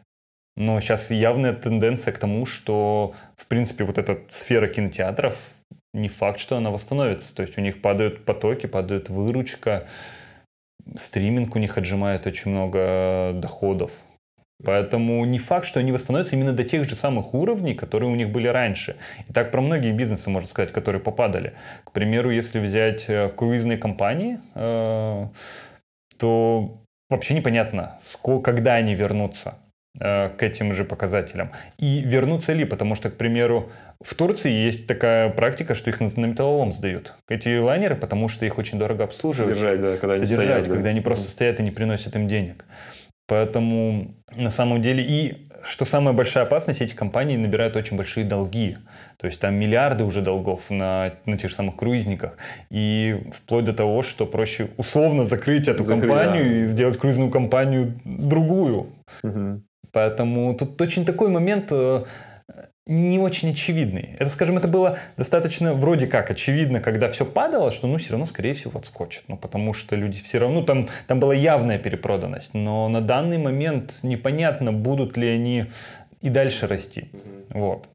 [0.57, 5.55] Но сейчас явная тенденция к тому, что, в принципе, вот эта сфера кинотеатров,
[5.93, 7.35] не факт, что она восстановится.
[7.35, 9.87] То есть у них падают потоки, падает выручка,
[10.97, 13.93] стриминг у них отжимает очень много доходов.
[14.65, 18.31] Поэтому не факт, что они восстановятся именно до тех же самых уровней, которые у них
[18.31, 18.97] были раньше.
[19.29, 21.55] И так про многие бизнесы, можно сказать, которые попадали.
[21.85, 25.27] К примеру, если взять э, круизные компании, э,
[26.17, 26.81] то
[27.11, 27.99] вообще непонятно,
[28.45, 29.55] когда они вернутся
[30.01, 31.53] э, к этим же показателям.
[31.79, 33.71] И вернутся ли, потому что, к примеру,
[34.03, 37.15] в Турции есть такая практика, что их на металлолом сдают.
[37.29, 39.57] Эти лайнеры, потому что их очень дорого обслуживать.
[39.57, 40.69] Содержать, да, когда Содержать, они стоят.
[40.69, 40.91] Когда да.
[40.91, 42.65] они просто стоят и не приносят им денег.
[43.29, 48.77] Поэтому на самом деле и что самая большая опасность, эти компании набирают очень большие долги.
[49.19, 52.37] То есть там миллиарды уже долгов на, на тех же самых круизниках.
[52.71, 56.57] И вплоть до того, что проще условно закрыть эту Закрыть, компанию да.
[56.57, 58.93] и сделать круизную компанию другую.
[59.23, 59.63] Угу.
[59.93, 62.05] Поэтому тут очень такой момент э,
[62.87, 64.15] не очень очевидный.
[64.19, 68.27] Это, скажем, это было достаточно вроде как очевидно, когда все падало, что ну все равно,
[68.27, 69.25] скорее всего, отскочит.
[69.29, 72.55] Ну, потому что люди все равно, ну, там, там была явная перепроданность.
[72.55, 75.67] Но на данный момент непонятно, будут ли они
[76.21, 77.11] и дальше расти.
[77.51, 77.89] Вот.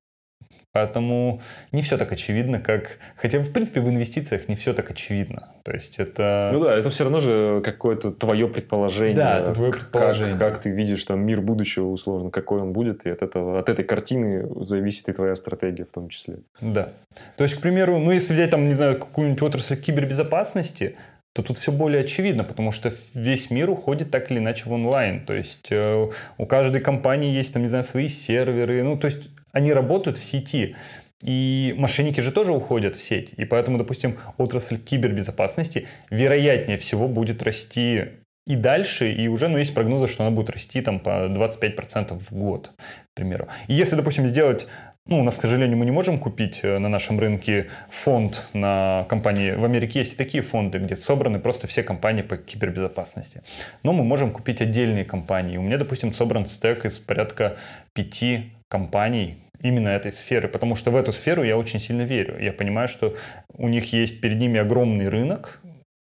[0.74, 1.42] Поэтому
[1.74, 2.98] не все так очевидно, как...
[3.18, 5.50] Хотя, в принципе, в инвестициях не все так очевидно.
[5.64, 6.52] То есть это...
[6.54, 9.16] Ну да, это все равно же какое-то твое предположение.
[9.16, 10.38] Да, это твое предположение.
[10.38, 13.68] Как, как ты видишь там мир будущего, условно, какой он будет, и от, этого, от
[13.68, 16.38] этой картины зависит и твоя стратегия в том числе.
[16.62, 16.90] Да.
[17.36, 20.96] То есть, к примеру, ну если взять там, не знаю, какую-нибудь отрасль кибербезопасности,
[21.34, 25.26] то тут все более очевидно, потому что весь мир уходит так или иначе в онлайн.
[25.26, 28.84] То есть э, у каждой компании есть, там, не знаю, свои серверы.
[28.84, 30.76] Ну, то есть они работают в сети.
[31.24, 33.34] И мошенники же тоже уходят в сеть.
[33.38, 38.06] И поэтому, допустим, отрасль кибербезопасности вероятнее всего будет расти
[38.48, 42.34] и дальше, и уже ну, есть прогнозы, что она будет расти там, по 25% в
[42.34, 43.48] год, к примеру.
[43.68, 44.68] И если, допустим, сделать,
[45.08, 49.06] ну, у нас, к сожалению, мы не можем купить э, на нашем рынке фонд на
[49.10, 53.42] компании, в Америке есть и такие фонды, где собраны просто все компании по кибербезопасности.
[53.84, 55.58] Но мы можем купить отдельные компании.
[55.58, 57.58] У меня, допустим, собран стек из порядка
[57.94, 62.40] пяти компаний именно этой сферы, потому что в эту сферу я очень сильно верю.
[62.40, 63.16] Я понимаю, что
[63.54, 65.60] у них есть перед ними огромный рынок,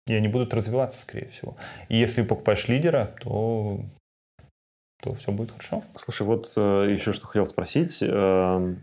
[0.07, 1.57] и они будут развиваться, скорее всего.
[1.89, 3.81] И если покупаешь лидера, то
[5.03, 5.83] то все будет хорошо.
[5.97, 7.99] Слушай, вот э, еще что хотел спросить.
[8.03, 8.75] Э,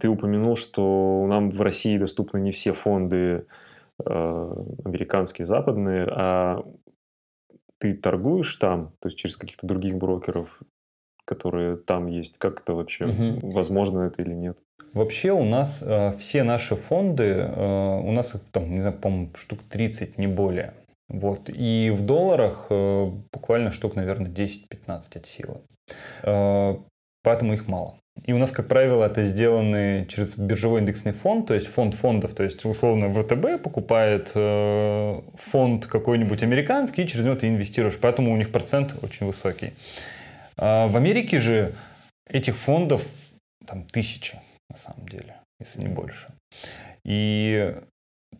[0.00, 3.46] ты упомянул, что нам в России доступны не все фонды
[4.04, 6.64] э, американские, западные, а
[7.78, 10.60] ты торгуешь там, то есть через каких-то других брокеров,
[11.24, 12.38] которые там есть?
[12.38, 13.06] Как это вообще?
[13.06, 13.50] Угу.
[13.52, 14.58] Возможно это или нет?
[14.92, 19.60] Вообще у нас э, все наши фонды, э, у нас там, не знаю, по-моему, штук
[19.68, 20.74] 30, не более.
[21.10, 21.48] Вот.
[21.48, 25.60] И в долларах э, буквально штук, наверное, 10-15 от силы.
[26.22, 26.76] Э,
[27.22, 27.98] поэтому их мало.
[28.24, 32.34] И у нас, как правило, это сделаны через биржевой индексный фонд, то есть фонд фондов,
[32.34, 38.32] то есть условно ВТБ покупает э, фонд какой-нибудь американский, и через него ты инвестируешь, поэтому
[38.32, 39.72] у них процент очень высокий.
[40.56, 41.74] А в Америке же
[42.28, 43.08] этих фондов
[43.66, 44.38] там тысячи,
[44.68, 46.28] на самом деле, если не больше.
[47.04, 47.74] И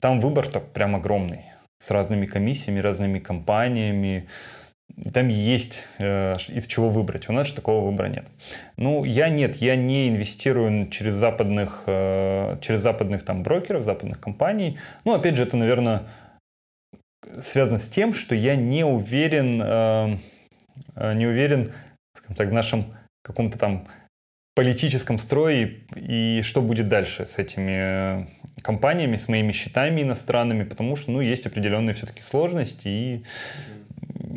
[0.01, 1.47] там выбор-то прям огромный,
[1.81, 4.29] с разными комиссиями, разными компаниями.
[5.15, 7.29] Там есть э, из чего выбрать.
[7.29, 8.27] У нас же такого выбора нет.
[8.77, 14.79] Ну, я нет, я не инвестирую через западных, э, через западных там брокеров, западных компаний.
[15.05, 16.03] Ну, опять же, это, наверное,
[17.39, 20.17] связано с тем, что я не уверен, э,
[20.97, 21.73] э не уверен,
[22.15, 22.85] скажем так, в нашем
[23.23, 23.87] каком-то там
[24.55, 28.27] политическом строе и что будет дальше с этими э,
[28.63, 33.25] компаниями, с моими счетами иностранными, потому что, ну, есть определенные все-таки сложности и,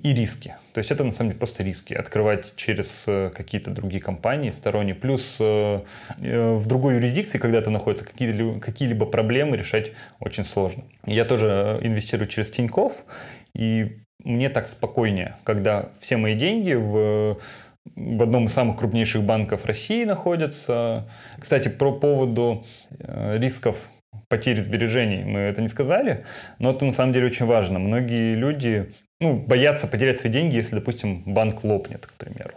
[0.03, 0.55] и риски.
[0.73, 1.93] То есть это, на самом деле, просто риски.
[1.93, 4.95] Открывать через э, какие-то другие компании сторонние.
[4.95, 5.81] Плюс э,
[6.19, 10.83] в другой юрисдикции, когда ты находится, какие-либо, какие-либо проблемы решать очень сложно.
[11.05, 13.03] Я тоже инвестирую через Тинькофф,
[13.55, 17.39] и мне так спокойнее, когда все мои деньги в
[17.95, 21.07] в одном из самых крупнейших банков России находится.
[21.39, 22.65] Кстати, про поводу
[22.99, 23.89] э, рисков
[24.29, 26.25] потери сбережений мы это не сказали,
[26.59, 27.79] но это на самом деле очень важно.
[27.79, 32.51] Многие люди ну, боятся потерять свои деньги, если, допустим, банк лопнет, к примеру.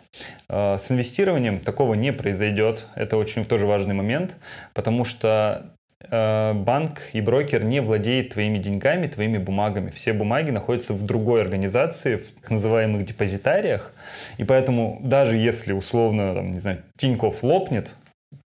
[0.49, 2.87] Э, с инвестированием такого не произойдет.
[2.95, 4.37] Это очень тоже важный момент,
[4.75, 5.76] потому что
[6.11, 9.91] банк и брокер не владеет твоими деньгами, твоими бумагами.
[9.91, 13.93] Все бумаги находятся в другой организации, в так называемых депозитариях.
[14.39, 17.97] И поэтому даже если условно, там, не знаю, Тинькофф лопнет,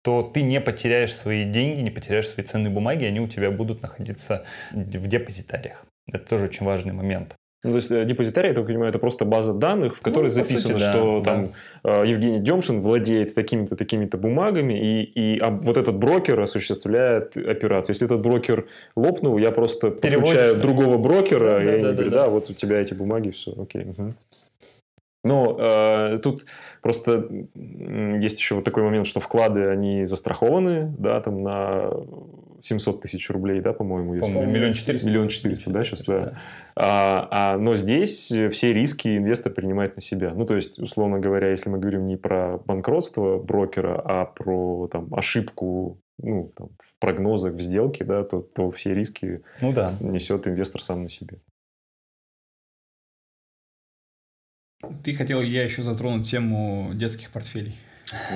[0.03, 3.83] то ты не потеряешь свои деньги, не потеряешь свои ценные бумаги, они у тебя будут
[3.83, 5.85] находиться в депозитариях.
[6.07, 7.37] Это тоже очень важный момент.
[7.63, 10.29] Ну, то есть э, депозитарий, я так понимаю, это просто база данных, в которой ну,
[10.29, 11.31] записано, сути, да, что да.
[11.31, 11.53] там
[11.85, 17.93] э, Евгений Демшин владеет такими-то такими-то бумагами, и, и а вот этот брокер осуществляет операцию.
[17.95, 22.13] Если этот брокер лопнул, я просто подключаю другого брокера, да, и да, они да, говорят,
[22.13, 23.83] да, да, вот у тебя эти бумаги, все, окей.
[23.83, 24.15] Угу.
[25.23, 26.47] Но э, тут
[26.81, 27.29] просто
[27.67, 31.91] есть еще вот такой момент, что вклады, они застрахованы, да, там на
[32.63, 34.19] 700 тысяч рублей, да, по-моему.
[34.19, 35.09] По-моему, миллион четыреста.
[35.09, 36.39] Миллион четыреста, да, сейчас, да.
[36.75, 40.33] А, а, но здесь все риски инвестор принимает на себя.
[40.35, 45.13] Ну, то есть, условно говоря, если мы говорим не про банкротство брокера, а про там,
[45.13, 49.95] ошибку ну, там, в прогнозах, в сделке, да, то, то все риски ну, да.
[50.01, 51.39] несет инвестор сам на себе.
[55.03, 57.75] Ты хотел, я еще затронуть тему детских портфелей.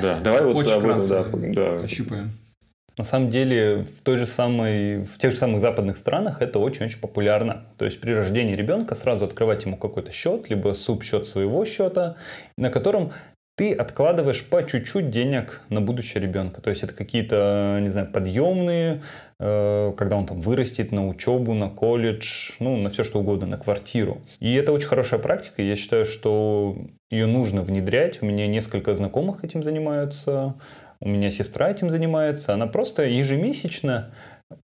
[0.00, 1.84] Да, давай вот Очень вкратце да, да.
[1.84, 2.30] ощупаем.
[2.96, 7.00] На самом деле в той же самой, в тех же самых западных странах это очень-очень
[7.00, 7.66] популярно.
[7.76, 12.14] То есть при рождении ребенка сразу открывать ему какой-то счет, либо субсчет своего счета,
[12.56, 13.12] на котором
[13.56, 16.60] ты откладываешь по чуть-чуть денег на будущее ребенка.
[16.60, 19.02] То есть это какие-то, не знаю, подъемные,
[19.38, 23.56] э, когда он там вырастет на учебу, на колледж, ну, на все что угодно, на
[23.56, 24.22] квартиру.
[24.40, 25.62] И это очень хорошая практика.
[25.62, 26.76] Я считаю, что
[27.10, 28.22] ее нужно внедрять.
[28.22, 30.56] У меня несколько знакомых этим занимаются.
[31.00, 32.54] У меня сестра этим занимается.
[32.54, 34.12] Она просто ежемесячно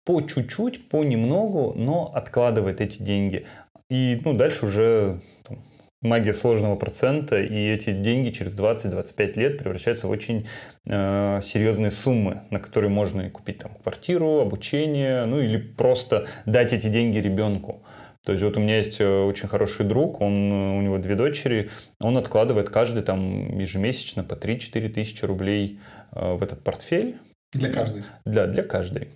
[0.05, 3.45] по чуть-чуть, понемногу, но откладывает эти деньги.
[3.89, 5.63] И ну, дальше уже там,
[6.05, 10.47] магия сложного процента, и эти деньги через 20-25 лет превращаются в очень
[10.85, 16.73] э, серьезные суммы, на которые можно и купить там квартиру, обучение, ну или просто дать
[16.73, 17.83] эти деньги ребенку.
[18.25, 21.69] То есть вот у меня есть э, очень хороший друг, он, у него две дочери,
[21.99, 25.79] он откладывает каждый там ежемесячно по 3-4 тысячи рублей
[26.11, 27.17] э, в этот портфель.
[27.53, 28.03] Для каждой?
[28.25, 29.09] Да, для каждой.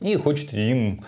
[0.00, 1.04] И хочет им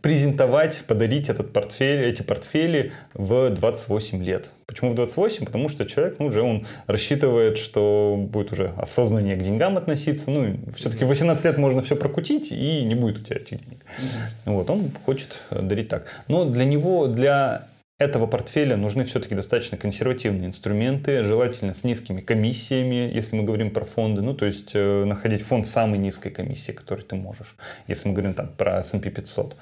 [0.00, 4.52] презентовать, подарить этот портфель, эти портфели в 28 лет.
[4.66, 5.46] Почему в 28?
[5.46, 10.30] Потому что человек, ну, уже он рассчитывает, что будет уже осознаннее к деньгам относиться.
[10.30, 13.78] Ну, все-таки в 18 лет можно все прокутить, и не будет у тебя этих денег.
[13.78, 14.52] Mm-hmm.
[14.52, 16.04] Вот, он хочет дарить так.
[16.28, 17.66] Но для него, для
[17.98, 23.84] этого портфеля нужны все-таки достаточно консервативные инструменты, желательно с низкими комиссиями, если мы говорим про
[23.84, 24.20] фонды.
[24.20, 28.34] Ну, то есть э, находить фонд самой низкой комиссии, который ты можешь, если мы говорим
[28.34, 29.56] там про S&P 500.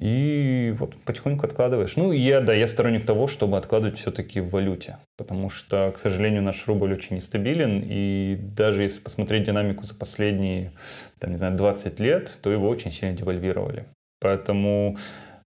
[0.00, 1.94] И вот потихоньку откладываешь.
[1.96, 4.98] Ну, я, да, я сторонник того, чтобы откладывать все-таки в валюте.
[5.16, 7.84] Потому что, к сожалению, наш рубль очень нестабилен.
[7.86, 10.72] И даже если посмотреть динамику за последние,
[11.20, 13.84] там, не знаю, 20 лет, то его очень сильно девальвировали.
[14.18, 14.96] Поэтому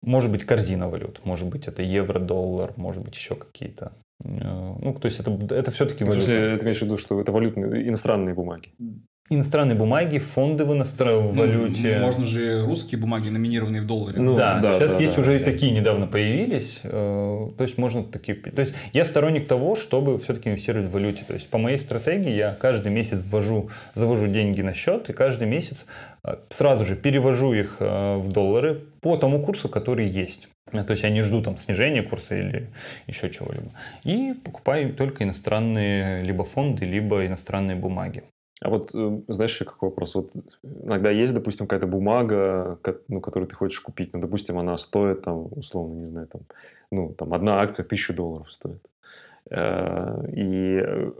[0.04, 3.92] может быть корзина валют, может быть это евро, доллар, может быть еще какие-то.
[4.24, 6.26] Э, ну, то есть это, это все-таки валюта.
[6.26, 8.70] Ты имеешь в виду, что это валютные, иностранные бумаги?
[9.30, 11.98] Иностранные бумаги, фонды в иностранной ну, валюте.
[11.98, 14.20] Можно же русские бумаги, номинированные в долларе.
[14.20, 15.40] Ну, да, да, сейчас да, есть да, уже да.
[15.40, 16.80] и такие недавно появились.
[16.82, 18.36] Э, то есть можно такие...
[18.36, 21.24] То есть я сторонник того, чтобы все-таки инвестировать в валюте.
[21.26, 25.48] То есть по моей стратегии я каждый месяц ввожу, завожу деньги на счет, и каждый
[25.48, 25.86] месяц
[26.48, 30.48] сразу же перевожу их э, в доллары по тому курсу, который есть.
[30.70, 32.70] То есть я не жду там снижения курса или
[33.06, 33.70] еще чего-либо.
[34.04, 38.24] И покупаю только иностранные либо фонды, либо иностранные бумаги.
[38.60, 40.14] А вот э, знаешь еще какой вопрос?
[40.14, 44.14] Вот иногда есть, допустим, какая-то бумага, ну, которую ты хочешь купить.
[44.14, 46.42] Ну, допустим, она стоит там, условно, не знаю, там,
[46.90, 48.82] ну, там одна акция тысячу долларов стоит.
[49.50, 51.12] Э, и э,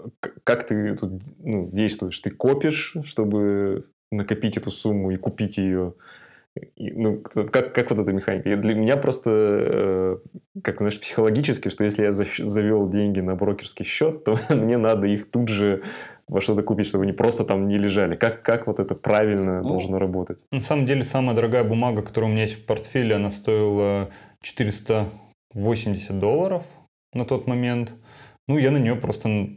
[0.44, 2.18] как ты тут ну, действуешь?
[2.20, 3.86] Ты копишь, чтобы
[4.16, 5.94] накопить эту сумму и купить ее?
[6.76, 8.56] И, ну, как, как вот эта механика?
[8.56, 10.20] Для меня просто,
[10.62, 15.30] как знаешь, психологически, что если я завел деньги на брокерский счет, то мне надо их
[15.30, 15.82] тут же
[16.28, 18.14] во что-то купить, чтобы они просто там не лежали?
[18.14, 20.46] Как, как вот это правильно ну, должно работать?
[20.52, 24.10] На самом деле, самая дорогая бумага, которая у меня есть в портфеле, она стоила
[24.40, 26.64] 480 долларов
[27.12, 27.94] на тот момент.
[28.46, 29.48] Ну, я на нее просто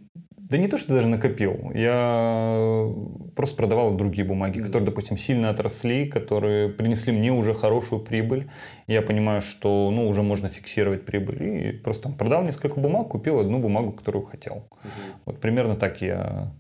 [0.50, 1.72] да не то, что даже накопил.
[1.74, 2.88] Я
[3.36, 8.50] просто продавал другие бумаги, которые, допустим, сильно отросли, которые принесли мне уже хорошую прибыль.
[8.88, 11.44] Я понимаю, что ну, уже можно фиксировать прибыль.
[11.44, 14.56] И просто там, продал несколько бумаг, купил одну бумагу, которую хотел.
[14.56, 14.90] Угу.
[15.26, 16.54] Вот примерно так я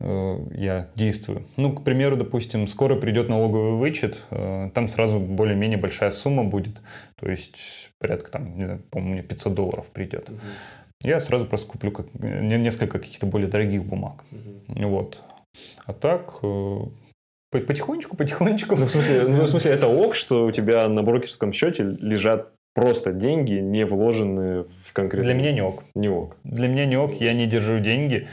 [0.00, 1.46] э, я действую.
[1.56, 6.74] Ну, к примеру, допустим, скоро придет налоговый вычет, э, там сразу более-менее большая сумма будет,
[7.14, 10.30] то есть порядка там, не знаю, по-моему, 500 долларов придет.
[10.30, 10.38] Угу.
[11.02, 14.24] Я сразу просто куплю как, несколько каких-то более дорогих бумаг.
[14.32, 14.88] Угу.
[14.88, 15.22] Вот.
[15.86, 16.78] А так, э,
[17.50, 18.76] потихонечку, потихонечку.
[18.76, 22.52] Ну, в смысле, ну, в смысле, это ок, что у тебя на брокерском счете лежат
[22.74, 25.26] просто деньги, не вложенные в конкретно.
[25.26, 25.82] Для меня не ок.
[25.94, 26.36] Не ок.
[26.44, 28.28] Для меня не ок, я не держу деньги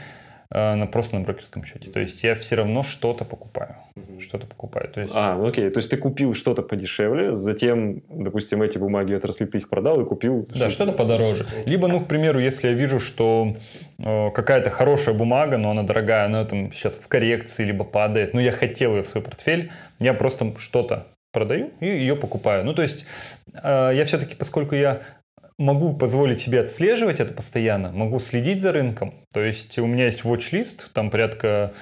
[0.50, 1.90] на, просто на брокерском счете.
[1.90, 3.76] То есть я все равно что-то покупаю.
[3.96, 4.20] Угу.
[4.20, 4.88] Что-то покупаю.
[4.88, 5.12] То есть...
[5.14, 5.68] А, ну окей.
[5.70, 10.04] То есть ты купил что-то подешевле, затем, допустим, эти бумаги отросли, ты их продал и
[10.04, 10.48] купил...
[10.54, 11.46] Да, что-то подороже.
[11.66, 13.54] Либо, ну, к примеру, если я вижу, что
[13.98, 18.40] э, какая-то хорошая бумага, но она дорогая, она там сейчас в коррекции, либо падает, но
[18.40, 22.64] я хотел ее в свой портфель, я просто что-то продаю и ее покупаю.
[22.64, 23.06] Ну, то есть
[23.62, 25.02] э, я все-таки, поскольку я
[25.58, 29.14] могу позволить себе отслеживать это постоянно, могу следить за рынком.
[29.32, 31.72] То есть у меня есть watch-лист, там порядка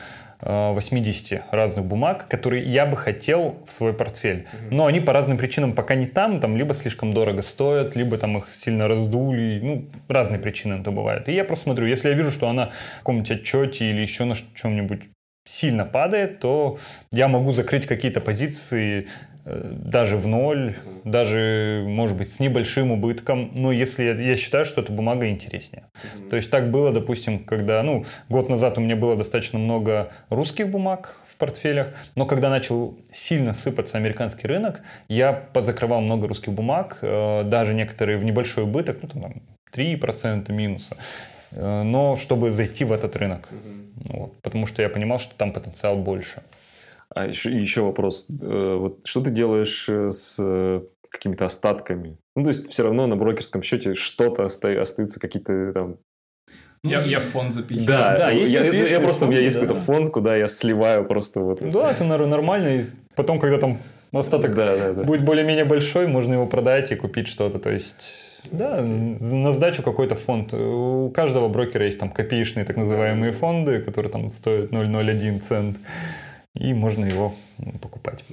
[0.40, 4.46] 80 э, разных бумаг, которые я бы хотел в свой портфель.
[4.70, 8.38] Но они по разным причинам пока не там, там либо слишком дорого стоят, либо там
[8.38, 11.28] их сильно раздули, ну, разные причины это бывает.
[11.28, 14.36] И я просто смотрю, если я вижу, что она в каком-нибудь отчете или еще на
[14.54, 15.02] чем-нибудь
[15.46, 16.78] сильно падает, то
[17.12, 19.08] я могу закрыть какие-то позиции
[19.46, 20.74] Э, даже в ноль,
[21.04, 25.84] даже, может быть, с небольшим убытком, но если я, я считаю, что эта бумага интереснее.
[25.84, 26.28] Mm-hmm.
[26.30, 30.68] То есть так было, допустим, когда, ну, год назад у меня было достаточно много русских
[30.68, 36.98] бумаг в портфелях, но когда начал сильно сыпаться американский рынок, я позакрывал много русских бумаг,
[37.02, 39.42] э, даже некоторые в небольшой убыток, ну, там,
[39.72, 40.96] 3% минуса
[41.52, 43.48] но чтобы зайти в этот рынок.
[43.50, 44.18] Mm-hmm.
[44.18, 46.42] Вот, потому что я понимал, что там потенциал больше.
[47.14, 48.26] А еще, еще вопрос.
[48.28, 52.18] Э, вот что ты делаешь э, с э, какими-то остатками?
[52.34, 55.96] Ну, то есть, все равно на брокерском счете что-то оста- остаются, какие-то там
[56.82, 57.86] я, я фонд запихиваю.
[57.86, 59.62] Да, да есть я, я, я просто, фонд, у меня есть да.
[59.62, 61.60] какой-то фонд, куда я сливаю просто вот.
[61.60, 62.76] Да, это нормально.
[62.76, 62.84] И
[63.16, 63.78] потом, когда там
[64.12, 65.04] остаток да, да, да.
[65.04, 67.58] будет более-менее большой, можно его продать и купить что-то.
[67.58, 68.06] То есть,
[68.50, 70.54] да, на сдачу какой-то фонд.
[70.54, 75.78] У каждого брокера есть там копеечные так называемые фонды, которые там стоят 0,01 цент
[76.54, 77.34] и можно его
[77.80, 78.24] покупать.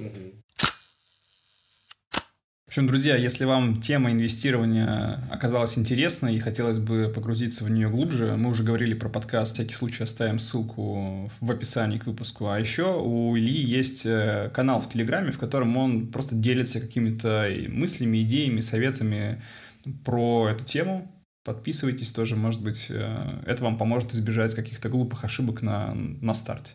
[2.74, 7.88] В общем, друзья, если вам тема инвестирования оказалась интересной и хотелось бы погрузиться в нее
[7.88, 12.48] глубже, мы уже говорили про подкаст, всякий случай оставим ссылку в описании к выпуску.
[12.48, 17.48] А еще у Ильи есть э, канал в Телеграме, в котором он просто делится какими-то
[17.68, 19.40] мыслями, идеями, советами
[20.04, 21.10] про эту тему.
[21.44, 26.72] Подписывайтесь тоже, может быть, э, это вам поможет избежать каких-то глупых ошибок на, на старте.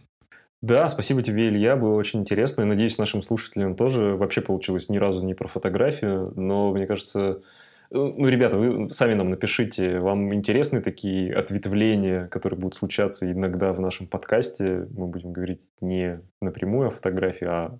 [0.62, 2.62] Да, спасибо тебе, Илья, было очень интересно.
[2.62, 7.42] И надеюсь, нашим слушателям тоже вообще получилось ни разу не про фотографию, но мне кажется,
[7.90, 13.74] э, ну, ребята, вы сами нам напишите, вам интересны такие ответвления, которые будут случаться иногда
[13.74, 14.88] в нашем подкасте.
[14.92, 17.80] Мы будем говорить не напрямую о фотографии, а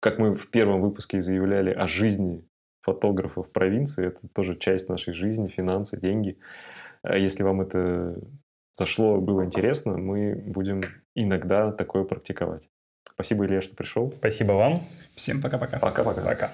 [0.00, 2.44] как мы в первом выпуске заявляли о жизни
[2.82, 4.06] фотографов в провинции.
[4.06, 6.38] Это тоже часть нашей жизни, финансы, деньги.
[7.02, 8.16] А если вам это
[8.72, 10.82] зашло, было интересно, мы будем
[11.14, 12.68] иногда такое практиковать.
[13.04, 14.12] Спасибо, Илья, что пришел.
[14.18, 14.82] Спасибо вам.
[15.14, 15.78] Всем пока-пока.
[15.78, 16.22] Пока-пока.
[16.22, 16.50] Пока.